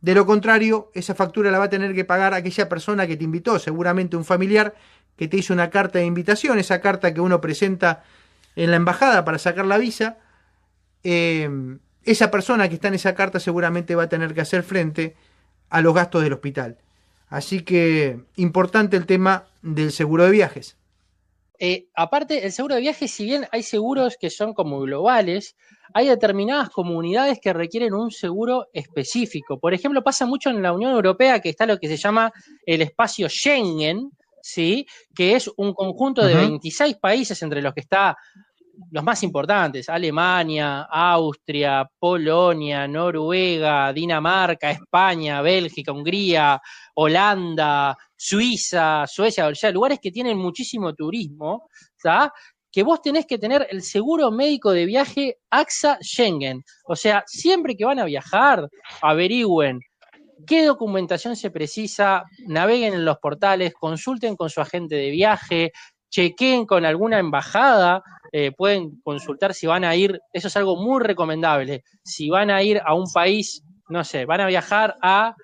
De 0.03 0.13
lo 0.13 0.25
contrario, 0.25 0.91
esa 0.93 1.15
factura 1.15 1.50
la 1.50 1.60
va 1.60 1.65
a 1.65 1.69
tener 1.69 1.95
que 1.95 2.03
pagar 2.03 2.33
aquella 2.33 2.67
persona 2.67 3.07
que 3.07 3.15
te 3.15 3.24
invitó, 3.24 3.57
seguramente 3.57 4.17
un 4.17 4.25
familiar 4.25 4.75
que 5.15 5.29
te 5.29 5.38
hizo 5.38 5.53
una 5.53 5.69
carta 5.69 6.00
de 6.00 6.05
invitación, 6.05 6.60
esa 6.60 6.81
carta 6.81 7.13
que 7.13 7.22
uno 7.22 7.39
presenta 7.39 8.03
en 8.57 8.72
la 8.72 8.75
embajada 8.75 9.24
para 9.24 9.39
sacar 9.39 9.65
la 9.65 9.77
visa. 9.77 10.17
Eh, 11.05 11.50
esa 12.03 12.31
persona 12.31 12.67
que 12.67 12.75
está 12.75 12.89
en 12.89 12.95
esa 12.95 13.15
carta 13.15 13.39
seguramente 13.39 13.95
va 13.95 14.03
a 14.03 14.10
tener 14.10 14.33
que 14.33 14.41
hacer 14.41 14.63
frente 14.63 15.15
a 15.69 15.79
los 15.79 15.93
gastos 15.93 16.22
del 16.22 16.33
hospital. 16.33 16.79
Así 17.29 17.62
que 17.62 18.19
importante 18.36 18.98
el 18.98 19.05
tema 19.05 19.45
del 19.62 19.93
seguro 19.93 20.25
de 20.25 20.31
viajes. 20.31 20.75
Eh, 21.65 21.88
aparte, 21.96 22.46
el 22.46 22.51
seguro 22.51 22.75
de 22.75 22.82
viajes, 22.82 23.10
si 23.10 23.24
bien 23.24 23.48
hay 23.50 23.63
seguros 23.63 24.17
que 24.20 24.29
son 24.29 24.53
como 24.53 24.82
globales, 24.82 25.55
hay 25.93 26.08
determinadas 26.08 26.70
comunidades 26.70 27.39
que 27.39 27.53
requieren 27.53 27.93
un 27.93 28.12
seguro 28.12 28.67
específico. 28.74 29.58
Por 29.58 29.74
ejemplo, 29.74 30.03
pasa 30.03 30.25
mucho 30.25 30.50
en 30.50 30.62
la 30.62 30.74
Unión 30.74 30.91
Europea 30.91 31.39
que 31.39 31.48
está 31.48 31.65
lo 31.65 31.77
que 31.77 31.88
se 31.88 31.96
llama 31.96 32.34
el 32.65 32.82
espacio 32.82 33.29
Schengen, 33.29 34.12
¿sí? 34.41 34.86
que 35.15 35.38
es 35.38 35.50
un 35.55 35.74
conjunto 35.74 36.25
de 36.25 36.36
26 36.36 36.98
países 36.98 37.41
entre 37.41 37.62
los 37.62 37.74
que 37.74 37.79
está 37.79 38.17
los 38.91 39.03
más 39.03 39.24
importantes, 39.24 39.88
Alemania, 39.88 40.82
Austria, 40.82 41.89
Polonia, 41.98 42.88
Noruega, 42.89 43.93
Dinamarca, 43.93 44.72
España, 44.72 45.41
Bélgica, 45.41 45.93
Hungría, 45.93 46.60
Holanda, 46.95 47.97
Suiza, 48.15 49.05
Suecia, 49.07 49.47
o 49.47 49.55
sea, 49.55 49.71
lugares 49.71 50.00
que 50.01 50.12
tienen 50.12 50.38
muchísimo 50.38 50.93
turismo, 50.93 51.67
que 52.71 52.83
vos 52.83 53.01
tenés 53.01 53.25
que 53.25 53.38
tener 53.38 53.67
el 53.69 53.83
seguro 53.83 54.31
médico 54.31 54.71
de 54.71 54.85
viaje 54.85 55.38
AXA 55.51 56.00
Schengen. 56.01 56.63
O 56.85 56.95
sea, 56.95 57.23
siempre 57.27 57.75
que 57.75 57.85
van 57.85 58.00
a 58.00 58.05
viajar, 58.05 58.67
averigüen 59.01 59.79
qué 60.47 60.65
documentación 60.65 61.35
se 61.35 61.51
precisa, 61.51 62.23
naveguen 62.47 62.93
en 62.93 63.05
los 63.05 63.17
portales, 63.19 63.73
consulten 63.79 64.35
con 64.35 64.50
su 64.50 64.59
agente 64.59 64.95
de 64.95 65.12
viaje, 65.12 65.71
chequeen 66.09 66.65
con 66.65 66.85
alguna 66.85 67.19
embajada, 67.19 68.03
eh, 68.31 68.51
pueden 68.51 69.00
consultar 69.03 69.53
si 69.53 69.67
van 69.67 69.83
a 69.83 69.95
ir, 69.95 70.19
eso 70.31 70.47
es 70.47 70.57
algo 70.57 70.75
muy 70.75 71.01
recomendable, 71.01 71.83
si 72.03 72.29
van 72.29 72.50
a 72.50 72.62
ir 72.63 72.81
a 72.83 72.93
un 72.93 73.05
país, 73.12 73.63
no 73.89 74.03
sé, 74.03 74.25
van 74.25 74.41
a 74.41 74.47
viajar 74.47 74.95
a 75.01 75.35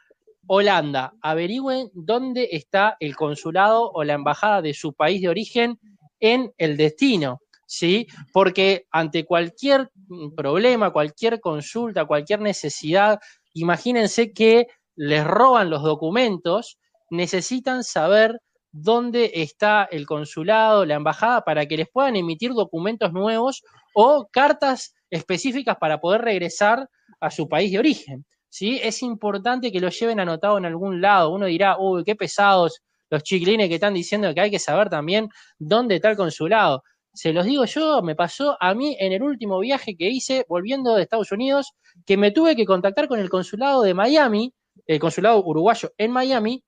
Holanda, 0.52 1.14
averigüen 1.22 1.92
dónde 1.94 2.50
está 2.54 2.98
el 3.00 3.16
consulado 3.16 3.92
o 3.92 4.04
la 4.04 4.14
embajada 4.14 4.64
de 4.64 4.74
su 4.74 4.94
país 4.94 5.22
de 5.22 5.30
origen 5.30 5.80
en 6.20 6.52
el 6.58 6.76
destino, 6.76 7.42
¿sí? 7.68 8.08
Porque 8.34 8.88
ante 8.90 9.26
cualquier 9.26 9.92
problema, 10.36 10.90
cualquier 10.92 11.40
consulta, 11.40 12.06
cualquier 12.06 12.42
necesidad, 12.42 13.20
imagínense 13.54 14.34
que 14.34 14.66
les 14.96 15.24
roban 15.24 15.70
los 15.70 15.84
documentos, 15.84 16.80
necesitan 17.12 17.84
saber 17.84 18.42
dónde 18.72 19.32
está 19.36 19.88
el 19.92 20.08
consulado, 20.08 20.84
la 20.84 20.96
embajada, 20.96 21.42
para 21.42 21.68
que 21.68 21.78
les 21.78 21.90
puedan 21.94 22.16
emitir 22.16 22.54
documentos 22.54 23.14
nuevos 23.14 23.62
o 23.94 24.28
cartas 24.32 24.96
específicas 25.12 25.78
para 25.80 26.00
poder 26.00 26.22
regresar 26.22 26.90
a 27.20 27.30
su 27.30 27.48
país 27.48 27.72
de 27.72 27.78
origen. 27.78 28.26
¿Sí? 28.50 28.80
Es 28.82 29.02
importante 29.02 29.72
que 29.72 29.80
lo 29.80 29.90
lleven 29.90 30.20
anotado 30.20 30.58
en 30.58 30.66
algún 30.66 31.02
lado. 31.02 31.32
Uno 31.32 31.46
dirá, 31.46 31.78
uy, 31.80 32.04
qué 32.04 32.16
pesados 32.16 32.82
los 33.10 33.24
chiquilines 33.24 33.70
que 33.70 33.76
están 33.76 33.94
diciendo 33.94 34.34
que 34.34 34.42
hay 34.42 34.52
que 34.52 34.60
saber 34.60 34.90
también 34.90 35.30
dónde 35.58 35.96
está 35.96 36.12
el 36.12 36.18
consulado. 36.18 36.84
Se 37.14 37.34
los 37.34 37.46
digo 37.46 37.66
yo, 37.66 38.02
me 38.02 38.16
pasó 38.16 38.56
a 38.60 38.74
mí 38.76 38.96
en 39.00 39.14
el 39.14 39.24
último 39.24 39.60
viaje 39.60 39.96
que 39.98 40.10
hice 40.10 40.46
volviendo 40.48 40.96
de 40.96 41.04
Estados 41.04 41.32
Unidos, 41.32 41.74
que 42.06 42.18
me 42.18 42.32
tuve 42.32 42.56
que 42.56 42.66
contactar 42.66 43.08
con 43.08 43.20
el 43.20 43.30
consulado 43.30 43.82
de 43.82 43.94
Miami, 43.94 44.54
el 44.86 45.00
consulado 45.00 45.44
uruguayo 45.44 45.92
en 45.98 46.12
Miami, 46.12 46.64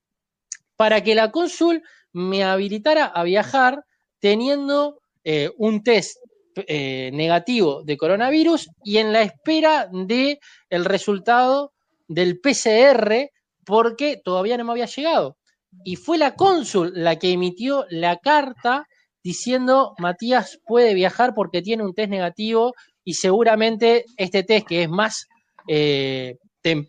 para 0.75 1.03
que 1.03 1.13
la 1.13 1.31
cónsul 1.31 1.83
me 2.11 2.43
habilitara 2.43 3.05
a 3.05 3.23
viajar 3.23 3.85
teniendo 4.19 5.01
eh, 5.23 5.51
un 5.57 5.83
test 5.83 6.17
eh, 6.55 7.12
negativo 7.13 7.84
de 7.84 7.98
coronavirus 7.98 8.70
y 8.84 8.98
en 8.98 9.13
la 9.13 9.22
espera 9.22 9.88
de 9.91 10.39
el 10.70 10.86
resultado 10.86 11.74
del 12.08 12.39
PCR 12.39 13.31
porque 13.65 14.20
todavía 14.24 14.58
no 14.58 14.65
me 14.65 14.72
había 14.72 14.86
llegado. 14.86 15.38
Y 15.84 15.96
fue 15.96 16.17
la 16.17 16.36
cónsul 16.36 16.91
la 16.96 17.17
que 17.17 17.31
emitió 17.31 17.86
la 17.89 18.17
carta 18.17 18.86
diciendo 19.24 19.93
Matías 19.98 20.60
puede 20.65 20.93
viajar 20.93 21.34
porque 21.34 21.62
tiene 21.62 21.84
un 21.84 21.93
test 21.93 22.10
negativo 22.10 22.74
y 23.03 23.13
seguramente 23.13 24.05
este 24.17 24.43
test 24.43 24.67
que 24.67 24.84
es 24.84 24.89
más, 24.89 25.27
eh, 25.67 26.38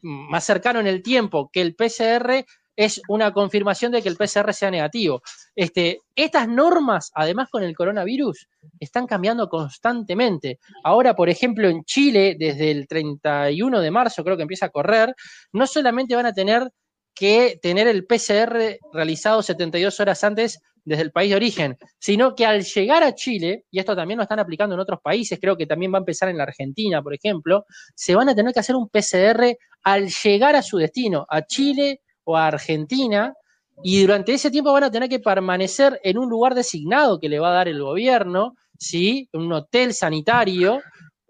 más 0.02 0.44
cercano 0.44 0.80
en 0.80 0.86
el 0.86 1.02
tiempo 1.02 1.50
que 1.52 1.60
el 1.60 1.74
PCR 1.74 2.44
es 2.76 3.00
una 3.08 3.32
confirmación 3.32 3.92
de 3.92 4.02
que 4.02 4.08
el 4.08 4.16
PCR 4.16 4.52
sea 4.52 4.70
negativo. 4.70 5.22
Este, 5.54 6.00
estas 6.14 6.48
normas, 6.48 7.10
además 7.14 7.48
con 7.50 7.62
el 7.62 7.76
coronavirus, 7.76 8.48
están 8.80 9.06
cambiando 9.06 9.48
constantemente. 9.48 10.58
Ahora, 10.84 11.14
por 11.14 11.28
ejemplo, 11.28 11.68
en 11.68 11.84
Chile, 11.84 12.36
desde 12.38 12.70
el 12.70 12.86
31 12.86 13.80
de 13.80 13.90
marzo 13.90 14.24
creo 14.24 14.36
que 14.36 14.42
empieza 14.42 14.66
a 14.66 14.70
correr, 14.70 15.14
no 15.52 15.66
solamente 15.66 16.16
van 16.16 16.26
a 16.26 16.32
tener 16.32 16.70
que 17.14 17.58
tener 17.60 17.86
el 17.88 18.06
PCR 18.06 18.78
realizado 18.92 19.42
72 19.42 20.00
horas 20.00 20.24
antes 20.24 20.60
desde 20.84 21.02
el 21.02 21.12
país 21.12 21.30
de 21.30 21.36
origen, 21.36 21.76
sino 21.98 22.34
que 22.34 22.46
al 22.46 22.64
llegar 22.64 23.02
a 23.02 23.14
Chile, 23.14 23.64
y 23.70 23.78
esto 23.78 23.94
también 23.94 24.16
lo 24.16 24.24
están 24.24 24.40
aplicando 24.40 24.74
en 24.74 24.80
otros 24.80 25.00
países, 25.00 25.38
creo 25.40 25.56
que 25.56 25.66
también 25.66 25.92
va 25.92 25.98
a 25.98 26.00
empezar 26.00 26.28
en 26.28 26.38
la 26.38 26.44
Argentina, 26.44 27.02
por 27.02 27.14
ejemplo, 27.14 27.66
se 27.94 28.14
van 28.14 28.28
a 28.28 28.34
tener 28.34 28.52
que 28.52 28.60
hacer 28.60 28.76
un 28.76 28.88
PCR 28.88 29.56
al 29.84 30.08
llegar 30.08 30.56
a 30.56 30.62
su 30.62 30.78
destino, 30.78 31.26
a 31.28 31.42
Chile 31.42 32.00
o 32.24 32.36
a 32.36 32.46
Argentina, 32.46 33.34
y 33.82 34.02
durante 34.02 34.34
ese 34.34 34.50
tiempo 34.50 34.72
van 34.72 34.84
a 34.84 34.90
tener 34.90 35.08
que 35.08 35.18
permanecer 35.18 36.00
en 36.04 36.18
un 36.18 36.28
lugar 36.28 36.54
designado 36.54 37.18
que 37.18 37.28
le 37.28 37.38
va 37.38 37.48
a 37.50 37.54
dar 37.54 37.68
el 37.68 37.82
gobierno, 37.82 38.54
¿sí? 38.78 39.28
un 39.32 39.52
hotel 39.52 39.94
sanitario, 39.94 40.80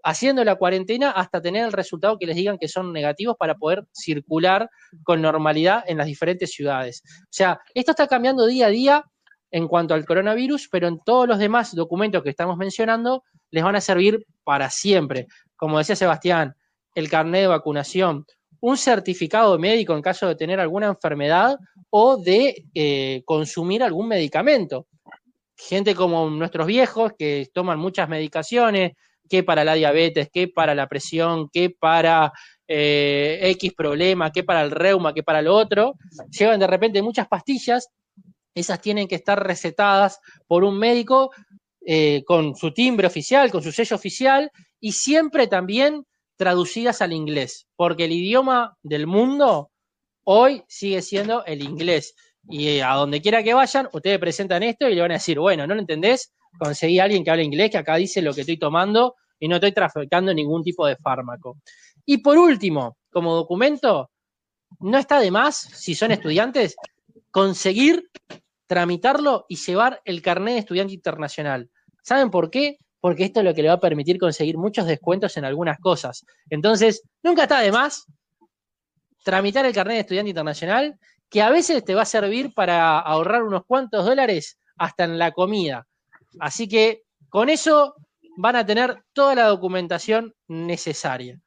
haciendo 0.03 0.43
la 0.43 0.55
cuarentena 0.55 1.11
hasta 1.11 1.41
tener 1.41 1.65
el 1.65 1.71
resultado 1.71 2.19
que 2.19 2.25
les 2.25 2.35
digan 2.35 2.57
que 2.57 2.67
son 2.67 2.91
negativos 2.91 3.37
para 3.39 3.55
poder 3.55 3.85
circular 3.93 4.69
con 5.03 5.21
normalidad 5.21 5.83
en 5.87 5.97
las 5.97 6.07
diferentes 6.07 6.51
ciudades. 6.51 7.01
O 7.05 7.27
sea, 7.31 7.59
esto 7.73 7.91
está 7.91 8.07
cambiando 8.07 8.45
día 8.45 8.67
a 8.67 8.69
día 8.69 9.05
en 9.49 9.67
cuanto 9.67 9.93
al 9.93 10.05
coronavirus, 10.05 10.67
pero 10.69 10.87
en 10.87 10.99
todos 11.05 11.27
los 11.27 11.39
demás 11.39 11.73
documentos 11.73 12.21
que 12.21 12.29
estamos 12.29 12.57
mencionando 12.57 13.23
les 13.49 13.63
van 13.63 13.75
a 13.75 13.81
servir 13.81 14.25
para 14.43 14.69
siempre. 14.69 15.27
Como 15.55 15.77
decía 15.77 15.95
Sebastián, 15.95 16.55
el 16.95 17.09
carnet 17.09 17.41
de 17.41 17.47
vacunación, 17.47 18.25
un 18.63 18.77
certificado 18.77 19.59
médico 19.59 19.93
en 19.93 20.01
caso 20.01 20.25
de 20.25 20.35
tener 20.35 20.57
alguna 20.57 20.87
enfermedad 20.87 21.57
o 21.89 22.15
de 22.15 22.63
eh, 22.73 23.21
consumir 23.25 23.83
algún 23.83 24.07
medicamento. 24.07 24.87
Gente 25.57 25.93
como 25.93 26.29
nuestros 26.29 26.65
viejos 26.65 27.11
que 27.19 27.49
toman 27.53 27.77
muchas 27.77 28.07
medicaciones, 28.07 28.93
que 29.29 29.43
para 29.43 29.65
la 29.65 29.73
diabetes, 29.73 30.29
que 30.31 30.47
para 30.47 30.73
la 30.75 30.87
presión, 30.87 31.49
que 31.49 31.71
para 31.71 32.31
eh, 32.65 33.37
X 33.41 33.73
problema, 33.73 34.31
que 34.31 34.45
para 34.45 34.61
el 34.61 34.71
reuma, 34.71 35.13
que 35.13 35.23
para 35.23 35.41
lo 35.41 35.55
otro, 35.55 35.95
llevan 36.29 36.61
de 36.61 36.67
repente 36.67 37.01
muchas 37.01 37.27
pastillas, 37.27 37.89
esas 38.55 38.79
tienen 38.79 39.09
que 39.09 39.15
estar 39.15 39.45
recetadas 39.45 40.21
por 40.47 40.63
un 40.63 40.79
médico 40.79 41.31
eh, 41.85 42.23
con 42.25 42.55
su 42.55 42.73
timbre 42.73 43.07
oficial, 43.07 43.51
con 43.51 43.61
su 43.61 43.73
sello 43.73 43.97
oficial 43.97 44.49
y 44.79 44.93
siempre 44.93 45.47
también 45.47 46.05
traducidas 46.43 47.01
al 47.01 47.13
inglés, 47.13 47.69
porque 47.77 48.03
el 48.03 48.11
idioma 48.11 48.77
del 48.83 49.07
mundo 49.07 49.71
hoy 50.25 50.61
sigue 50.67 51.01
siendo 51.01 51.45
el 51.45 51.61
inglés. 51.63 52.15
Y 52.49 52.67
eh, 52.67 52.83
a 52.83 52.95
donde 52.95 53.21
quiera 53.21 53.41
que 53.41 53.53
vayan, 53.53 53.87
ustedes 53.93 54.19
presentan 54.19 54.61
esto 54.61 54.89
y 54.89 54.95
le 54.95 54.99
van 54.99 55.11
a 55.11 55.13
decir, 55.13 55.39
bueno, 55.39 55.65
¿no 55.65 55.73
lo 55.73 55.79
entendés? 55.79 56.33
Conseguí 56.59 56.99
a 56.99 57.05
alguien 57.05 57.23
que 57.23 57.31
hable 57.31 57.45
inglés, 57.45 57.71
que 57.71 57.77
acá 57.77 57.95
dice 57.95 58.21
lo 58.21 58.33
que 58.33 58.41
estoy 58.41 58.57
tomando 58.57 59.15
y 59.39 59.47
no 59.47 59.55
estoy 59.55 59.71
traficando 59.71 60.33
ningún 60.33 60.65
tipo 60.65 60.85
de 60.85 60.97
fármaco. 60.97 61.59
Y 62.05 62.17
por 62.17 62.37
último, 62.37 62.97
como 63.09 63.33
documento, 63.35 64.11
no 64.81 64.97
está 64.97 65.21
de 65.21 65.31
más, 65.31 65.55
si 65.55 65.95
son 65.95 66.11
estudiantes, 66.11 66.75
conseguir 67.31 68.09
tramitarlo 68.67 69.45
y 69.47 69.55
llevar 69.55 70.01
el 70.03 70.21
carnet 70.21 70.55
de 70.55 70.59
estudiante 70.59 70.93
internacional. 70.93 71.69
¿Saben 72.03 72.29
por 72.29 72.49
qué? 72.49 72.79
Porque 73.03 73.25
esto 73.25 73.41
es 73.41 73.45
lo 73.45 73.53
que 73.53 73.61
le 73.61 73.67
va 73.67 73.73
a 73.73 73.79
permitir 73.81 74.17
conseguir 74.17 74.57
muchos 74.57 74.85
descuentos 74.85 75.35
en 75.35 75.43
algunas 75.43 75.77
cosas. 75.77 76.25
Entonces, 76.49 77.03
nunca 77.21 77.43
está 77.43 77.59
de 77.59 77.69
más 77.69 78.05
tramitar 79.25 79.65
el 79.65 79.73
carnet 79.73 79.95
de 79.95 79.99
estudiante 79.99 80.29
internacional, 80.29 80.97
que 81.29 81.41
a 81.41 81.49
veces 81.49 81.83
te 81.83 81.95
va 81.95 82.03
a 82.03 82.05
servir 82.05 82.53
para 82.53 82.97
ahorrar 82.97 83.43
unos 83.43 83.65
cuantos 83.65 84.05
dólares 84.05 84.57
hasta 84.77 85.03
en 85.03 85.19
la 85.19 85.33
comida. 85.33 85.85
Así 86.39 86.69
que 86.69 87.01
con 87.27 87.49
eso 87.49 87.95
van 88.37 88.55
a 88.55 88.65
tener 88.65 89.03
toda 89.11 89.35
la 89.35 89.47
documentación 89.47 90.33
necesaria. 90.47 91.41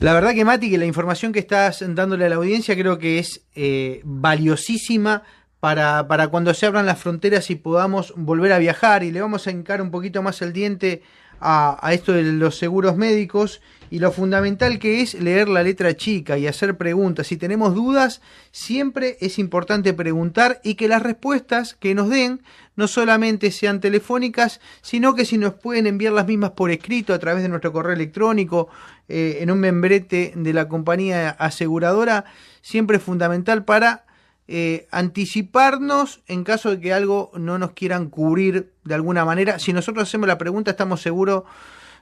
La 0.00 0.14
verdad 0.14 0.34
que 0.34 0.44
Mati, 0.44 0.68
que 0.68 0.78
la 0.78 0.86
información 0.86 1.32
que 1.32 1.38
estás 1.38 1.84
dándole 1.94 2.24
a 2.24 2.28
la 2.28 2.34
audiencia 2.34 2.74
creo 2.74 2.98
que 2.98 3.20
es 3.20 3.46
eh, 3.54 4.00
valiosísima 4.02 5.22
para, 5.60 6.06
para 6.06 6.28
cuando 6.28 6.54
se 6.54 6.66
abran 6.66 6.86
las 6.86 7.00
fronteras 7.00 7.50
y 7.50 7.56
podamos 7.56 8.12
volver 8.16 8.52
a 8.52 8.58
viajar 8.58 9.02
y 9.02 9.10
le 9.10 9.20
vamos 9.20 9.46
a 9.46 9.50
encar 9.50 9.82
un 9.82 9.90
poquito 9.90 10.22
más 10.22 10.40
el 10.42 10.52
diente 10.52 11.02
a, 11.40 11.78
a, 11.86 11.92
esto 11.92 12.12
de 12.12 12.22
los 12.24 12.56
seguros 12.56 12.96
médicos 12.96 13.60
y 13.90 13.98
lo 14.00 14.12
fundamental 14.12 14.78
que 14.78 15.00
es 15.00 15.14
leer 15.14 15.48
la 15.48 15.62
letra 15.62 15.96
chica 15.96 16.36
y 16.36 16.46
hacer 16.46 16.76
preguntas. 16.76 17.26
Si 17.28 17.36
tenemos 17.36 17.74
dudas, 17.74 18.20
siempre 18.50 19.16
es 19.20 19.38
importante 19.38 19.94
preguntar 19.94 20.60
y 20.62 20.74
que 20.74 20.88
las 20.88 21.02
respuestas 21.02 21.74
que 21.74 21.94
nos 21.94 22.08
den 22.10 22.42
no 22.76 22.86
solamente 22.86 23.50
sean 23.50 23.80
telefónicas, 23.80 24.60
sino 24.82 25.14
que 25.14 25.24
si 25.24 25.38
nos 25.38 25.54
pueden 25.54 25.86
enviar 25.86 26.12
las 26.12 26.26
mismas 26.26 26.52
por 26.52 26.70
escrito 26.70 27.14
a 27.14 27.18
través 27.18 27.42
de 27.42 27.48
nuestro 27.48 27.72
correo 27.72 27.94
electrónico 27.94 28.68
eh, 29.08 29.38
en 29.40 29.50
un 29.50 29.58
membrete 29.58 30.32
de 30.36 30.52
la 30.52 30.68
compañía 30.68 31.30
aseguradora, 31.30 32.24
siempre 32.60 32.98
es 32.98 33.02
fundamental 33.02 33.64
para 33.64 34.04
eh, 34.50 34.88
anticiparnos 34.90 36.22
en 36.26 36.42
caso 36.42 36.70
de 36.70 36.80
que 36.80 36.94
algo 36.94 37.30
no 37.34 37.58
nos 37.58 37.72
quieran 37.72 38.08
cubrir 38.08 38.72
de 38.82 38.94
alguna 38.94 39.26
manera. 39.26 39.58
Si 39.58 39.74
nosotros 39.74 40.08
hacemos 40.08 40.26
la 40.26 40.38
pregunta, 40.38 40.70
estamos 40.70 41.02
seguros 41.02 41.42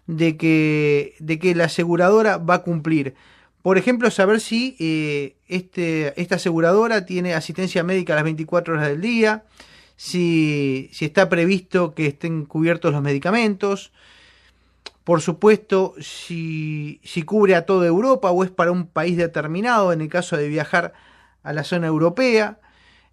de 0.06 0.36
que, 0.36 1.16
de 1.18 1.40
que 1.40 1.56
la 1.56 1.64
aseguradora 1.64 2.38
va 2.38 2.54
a 2.54 2.62
cumplir. 2.62 3.14
Por 3.62 3.78
ejemplo, 3.78 4.12
saber 4.12 4.40
si 4.40 4.76
eh, 4.78 5.34
este, 5.48 6.20
esta 6.20 6.36
aseguradora 6.36 7.04
tiene 7.04 7.34
asistencia 7.34 7.82
médica 7.82 8.12
a 8.12 8.16
las 8.16 8.24
24 8.24 8.74
horas 8.74 8.86
del 8.86 9.00
día, 9.00 9.42
si, 9.96 10.88
si 10.92 11.04
está 11.04 11.28
previsto 11.28 11.94
que 11.94 12.06
estén 12.06 12.44
cubiertos 12.44 12.92
los 12.92 13.02
medicamentos, 13.02 13.90
por 15.02 15.20
supuesto, 15.20 15.94
si, 16.00 17.00
si 17.02 17.22
cubre 17.22 17.56
a 17.56 17.66
toda 17.66 17.88
Europa 17.88 18.30
o 18.30 18.44
es 18.44 18.50
para 18.50 18.70
un 18.70 18.86
país 18.86 19.16
determinado, 19.16 19.92
en 19.92 20.00
el 20.00 20.08
caso 20.08 20.36
de 20.36 20.48
viajar 20.48 20.92
a 21.46 21.52
la 21.52 21.64
zona 21.64 21.86
europea. 21.86 22.58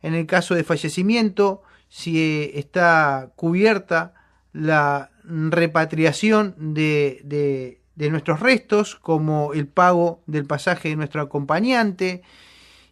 En 0.01 0.15
el 0.15 0.25
caso 0.25 0.55
de 0.55 0.63
fallecimiento, 0.63 1.61
si 1.87 2.19
eh, 2.19 2.59
está 2.59 3.31
cubierta 3.35 4.13
la 4.51 5.11
repatriación 5.23 6.55
de, 6.57 7.21
de, 7.95 8.09
nuestros 8.09 8.39
restos, 8.39 8.95
como 8.95 9.53
el 9.53 9.67
pago 9.67 10.21
del 10.25 10.45
pasaje 10.45 10.89
de 10.89 10.95
nuestro 10.95 11.21
acompañante, 11.21 12.23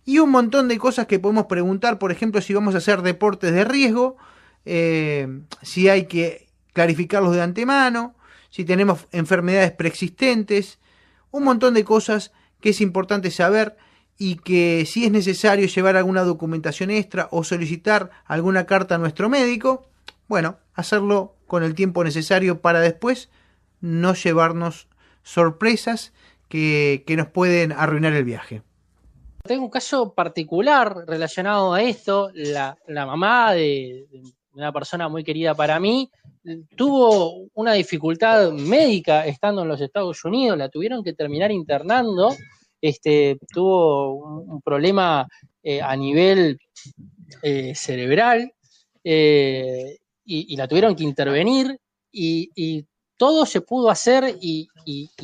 y 0.05 0.19
un 0.19 0.29
montón 0.29 0.67
de 0.67 0.77
cosas 0.77 1.07
que 1.07 1.19
podemos 1.19 1.47
preguntar, 1.47 1.99
por 1.99 2.11
ejemplo, 2.11 2.39
si 2.41 2.53
vamos 2.53 2.75
a 2.75 2.77
hacer 2.77 3.01
deportes 3.01 3.51
de 3.51 3.65
riesgo, 3.65 4.17
eh, 4.65 5.27
si 5.61 5.89
hay 5.89 6.05
que 6.05 6.47
clarificarlos 6.73 7.35
de 7.35 7.41
antemano, 7.41 8.15
si 8.49 8.63
tenemos 8.63 9.07
enfermedades 9.11 9.71
preexistentes, 9.71 10.79
un 11.31 11.43
montón 11.43 11.73
de 11.73 11.83
cosas 11.83 12.31
que 12.61 12.69
es 12.69 12.81
importante 12.81 13.31
saber 13.31 13.77
y 14.23 14.35
que 14.35 14.85
si 14.85 15.05
es 15.05 15.11
necesario 15.11 15.65
llevar 15.65 15.95
alguna 15.95 16.21
documentación 16.21 16.91
extra 16.91 17.27
o 17.31 17.43
solicitar 17.43 18.11
alguna 18.25 18.67
carta 18.67 18.93
a 18.93 18.97
nuestro 18.99 19.29
médico, 19.29 19.87
bueno, 20.27 20.59
hacerlo 20.75 21.33
con 21.47 21.63
el 21.63 21.73
tiempo 21.73 22.03
necesario 22.03 22.61
para 22.61 22.81
después 22.81 23.31
no 23.79 24.13
llevarnos 24.13 24.87
sorpresas 25.23 26.13
que, 26.49 27.03
nos 27.17 27.29
pueden 27.29 27.71
arruinar 27.71 28.13
el 28.13 28.23
viaje. 28.23 28.61
Tengo 29.41 29.63
un 29.63 29.71
caso 29.71 30.13
particular 30.13 30.95
relacionado 31.07 31.73
a 31.73 31.81
esto. 31.81 32.29
La, 32.35 32.77
mamá 32.87 33.53
de, 33.53 34.05
una 34.53 34.71
persona 34.71 35.09
muy 35.09 35.23
querida 35.23 35.55
para 35.55 35.79
mí 35.79 36.11
tuvo 36.75 37.47
una 37.55 37.73
dificultad 37.73 38.51
médica 38.51 39.25
estando 39.25 39.63
en 39.63 39.67
los 39.67 39.81
Estados 39.81 40.23
Unidos, 40.25 40.59
la 40.59 40.69
tuvieron 40.69 41.03
que 41.03 41.13
terminar 41.13 41.51
internando 41.51 42.35
este, 42.81 43.37
tuvo 43.53 44.15
un, 44.15 44.61
problema 44.61 45.27
eh, 45.63 45.81
a 45.81 45.95
nivel 45.95 46.59
eh, 47.43 47.73
cerebral 47.75 48.51
eh, 49.03 49.99
y, 50.25 50.55
la 50.55 50.67
tuvieron 50.67 50.95
que 50.95 51.03
intervenir 51.03 51.79
y, 52.11 52.85
todo 53.17 53.45
se 53.45 53.61
pudo 53.61 53.91
hacer 53.91 54.35
y, 54.41 54.67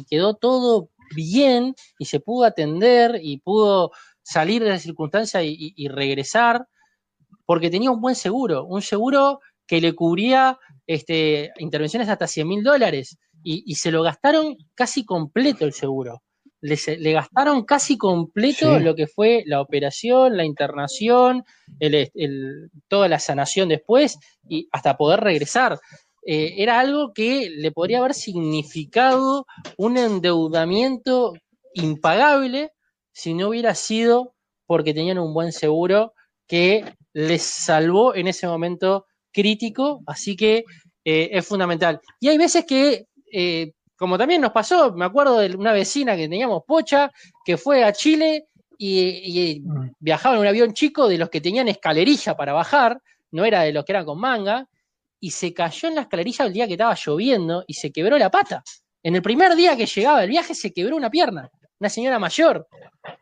quedó 0.07 0.35
todo 0.35 0.89
bien 1.15 1.73
y 1.97 2.05
se 2.05 2.19
pudo 2.19 2.45
atender 2.45 3.19
y 3.23 3.39
pudo 3.39 3.91
salir 4.21 4.63
de 4.63 4.69
la 4.69 4.79
circunstancia 4.79 5.41
y, 5.43 5.87
regresar 5.87 6.67
porque 7.45 7.71
tenía 7.71 7.89
un 7.89 8.01
buen 8.01 8.15
seguro, 8.15 8.65
un 8.65 8.83
seguro 8.83 9.39
que 9.65 9.81
le 9.81 9.93
cubría 9.93 10.59
este, 10.85 11.51
intervenciones 11.57 12.07
hasta 12.09 12.27
100 12.27 12.47
mil 12.47 12.63
dólares 12.63 13.17
y, 13.43 13.73
se 13.75 13.91
lo 13.91 14.03
gastaron 14.03 14.57
casi 14.75 15.03
completo 15.03 15.65
el 15.65 15.73
seguro 15.73 16.21
le, 16.61 17.11
gastaron 17.11 17.63
casi 17.65 17.97
completo 17.97 18.79
lo 18.79 18.95
que 18.95 19.07
fue 19.07 19.43
la 19.45 19.61
operación, 19.61 20.37
la 20.37 20.45
internación, 20.45 21.43
toda 22.87 23.07
la 23.07 23.19
sanación 23.19 23.69
después 23.69 24.17
y 24.47 24.67
hasta 24.71 24.97
poder 24.97 25.19
regresar. 25.19 25.79
Eh, 26.25 26.61
era 26.61 26.79
algo 26.79 27.13
que 27.13 27.49
le 27.49 27.71
podría 27.71 27.99
haber 27.99 28.13
significado 28.13 29.45
un 29.77 29.97
endeudamiento 29.97 31.33
impagable 31.73 32.71
si 33.13 33.33
no 33.33 33.49
hubiera 33.49 33.75
sido 33.75 34.35
porque 34.65 34.93
tenían 34.93 35.19
un 35.19 35.33
buen 35.33 35.53
seguro 35.53 36.13
que 36.45 36.83
les 37.13 37.41
salvó 37.41 38.13
en 38.13 38.27
ese 38.27 38.45
momento 38.45 39.05
crítico, 39.31 40.01
así 40.05 40.35
que 40.35 40.65
eh, 41.05 41.29
es 41.31 41.47
fundamental. 41.47 42.01
Y 42.19 42.27
hay 42.27 42.37
veces 42.37 42.65
que 42.65 43.05
eh, 43.31 43.71
como 43.97 44.17
también 44.17 44.41
nos 44.41 44.51
pasó, 44.51 44.93
me 44.93 45.05
acuerdo 45.05 45.39
de 45.39 45.55
una 45.55 45.73
vecina 45.73 46.15
que 46.15 46.29
teníamos 46.29 46.63
pocha, 46.65 47.11
que 47.43 47.57
fue 47.57 47.83
a 47.83 47.91
Chile 47.91 48.47
y, 48.77 49.61
mm. 49.65 49.95
viajaba 49.99 50.35
en 50.35 50.41
un 50.41 50.47
avión 50.47 50.73
chico 50.73 51.07
de 51.07 51.17
los 51.17 51.29
que 51.29 51.41
tenían 51.41 51.67
escalerilla 51.67 52.37
para 52.37 52.53
bajar, 52.53 53.01
no 53.31 53.43
era 53.43 53.61
de 53.61 53.73
los 53.73 53.83
que 53.83 53.93
eran 53.93 54.05
con 54.05 54.19
manga, 54.19 54.67
y 55.19 55.31
se 55.31 55.51
cayó 55.51 55.89
en 55.89 55.95
la 55.95 56.01
escalerilla 56.01 56.45
el 56.45 56.53
día 56.53 56.67
que 56.67 56.73
estaba 56.73 56.95
lloviendo 56.95 57.63
y 57.65 57.73
se 57.73 57.91
quebró 57.91 58.17
la 58.19 58.29
pata. 58.29 58.63
En 59.01 59.15
el 59.15 59.21
primer 59.23 59.55
día 59.55 59.75
que 59.75 59.87
llegaba 59.87 60.23
el 60.23 60.29
viaje 60.29 60.53
se 60.53 60.71
quebró 60.71 60.95
una 60.95 61.09
pierna, 61.09 61.49
una 61.79 61.89
señora 61.89 62.19
mayor. 62.19 62.67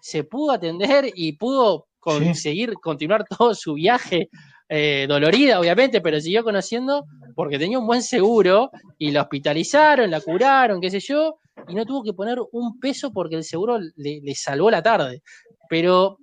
se 0.01 0.25
pudo 0.25 0.51
atender 0.51 1.09
y 1.15 1.33
pudo 1.33 1.87
conseguir 1.99 2.73
continuar 2.75 3.23
todo 3.37 3.55
su 3.55 3.75
viaje 3.75 4.29
eh, 4.67 5.05
dolorida, 5.07 5.59
obviamente, 5.59 6.01
pero 6.01 6.19
siguió 6.19 6.43
conociendo 6.43 7.05
porque 7.35 7.59
tenía 7.59 7.77
un 7.77 7.85
buen 7.85 8.01
seguro 8.01 8.71
y 8.97 9.11
la 9.11 9.23
hospitalizaron, 9.23 10.09
la 10.09 10.21
curaron, 10.21 10.81
qué 10.81 10.89
sé 10.89 10.99
yo, 10.99 11.37
y 11.67 11.75
no 11.75 11.85
tuvo 11.85 12.03
que 12.03 12.13
poner 12.13 12.39
un 12.51 12.79
peso 12.79 13.11
porque 13.11 13.35
el 13.35 13.43
seguro 13.43 13.79
le, 13.79 14.21
le 14.21 14.35
salvó 14.35 14.71
la 14.71 14.81
tarde. 14.81 15.21
Pero 15.69 16.17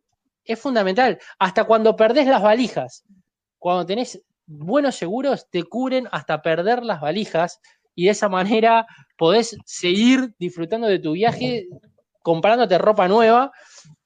es 0.44 0.59
fundamental, 0.59 1.18
hasta 1.38 1.64
cuando 1.64 1.94
perdés 1.94 2.27
las 2.27 2.42
valijas, 2.42 3.05
cuando 3.59 3.87
tenés 3.87 4.20
buenos 4.46 4.96
seguros, 4.96 5.48
te 5.51 5.62
cubren 5.62 6.09
hasta 6.11 6.42
perder 6.42 6.83
las 6.83 7.01
valijas 7.01 7.61
y 7.94 8.07
de 8.07 8.11
esa 8.11 8.29
manera 8.29 8.87
podés 9.16 9.57
seguir 9.64 10.35
disfrutando 10.38 10.88
de 10.88 10.98
tu 10.98 11.12
viaje 11.12 11.68
comprándote 12.22 12.79
ropa 12.79 13.09
nueva 13.09 13.53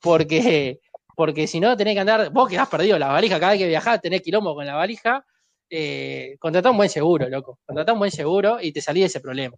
porque 0.00 0.80
porque 1.16 1.46
si 1.46 1.60
no 1.60 1.74
tenés 1.78 1.94
que 1.94 2.00
andar, 2.00 2.30
vos 2.30 2.46
que 2.46 2.58
has 2.58 2.68
perdido 2.68 2.98
la 2.98 3.08
valija, 3.08 3.40
cada 3.40 3.52
vez 3.52 3.60
que 3.60 3.68
viajás 3.68 4.02
tenés 4.02 4.20
quilombo 4.20 4.54
con 4.54 4.66
la 4.66 4.74
valija, 4.74 5.24
eh, 5.70 6.36
un 6.42 6.76
buen 6.76 6.88
seguro, 6.88 7.28
loco, 7.28 7.58
contratá 7.66 7.92
un 7.92 7.98
buen 7.98 8.10
seguro 8.10 8.58
y 8.60 8.72
te 8.72 8.80
salí 8.80 9.00
de 9.00 9.06
ese 9.06 9.20
problema. 9.20 9.56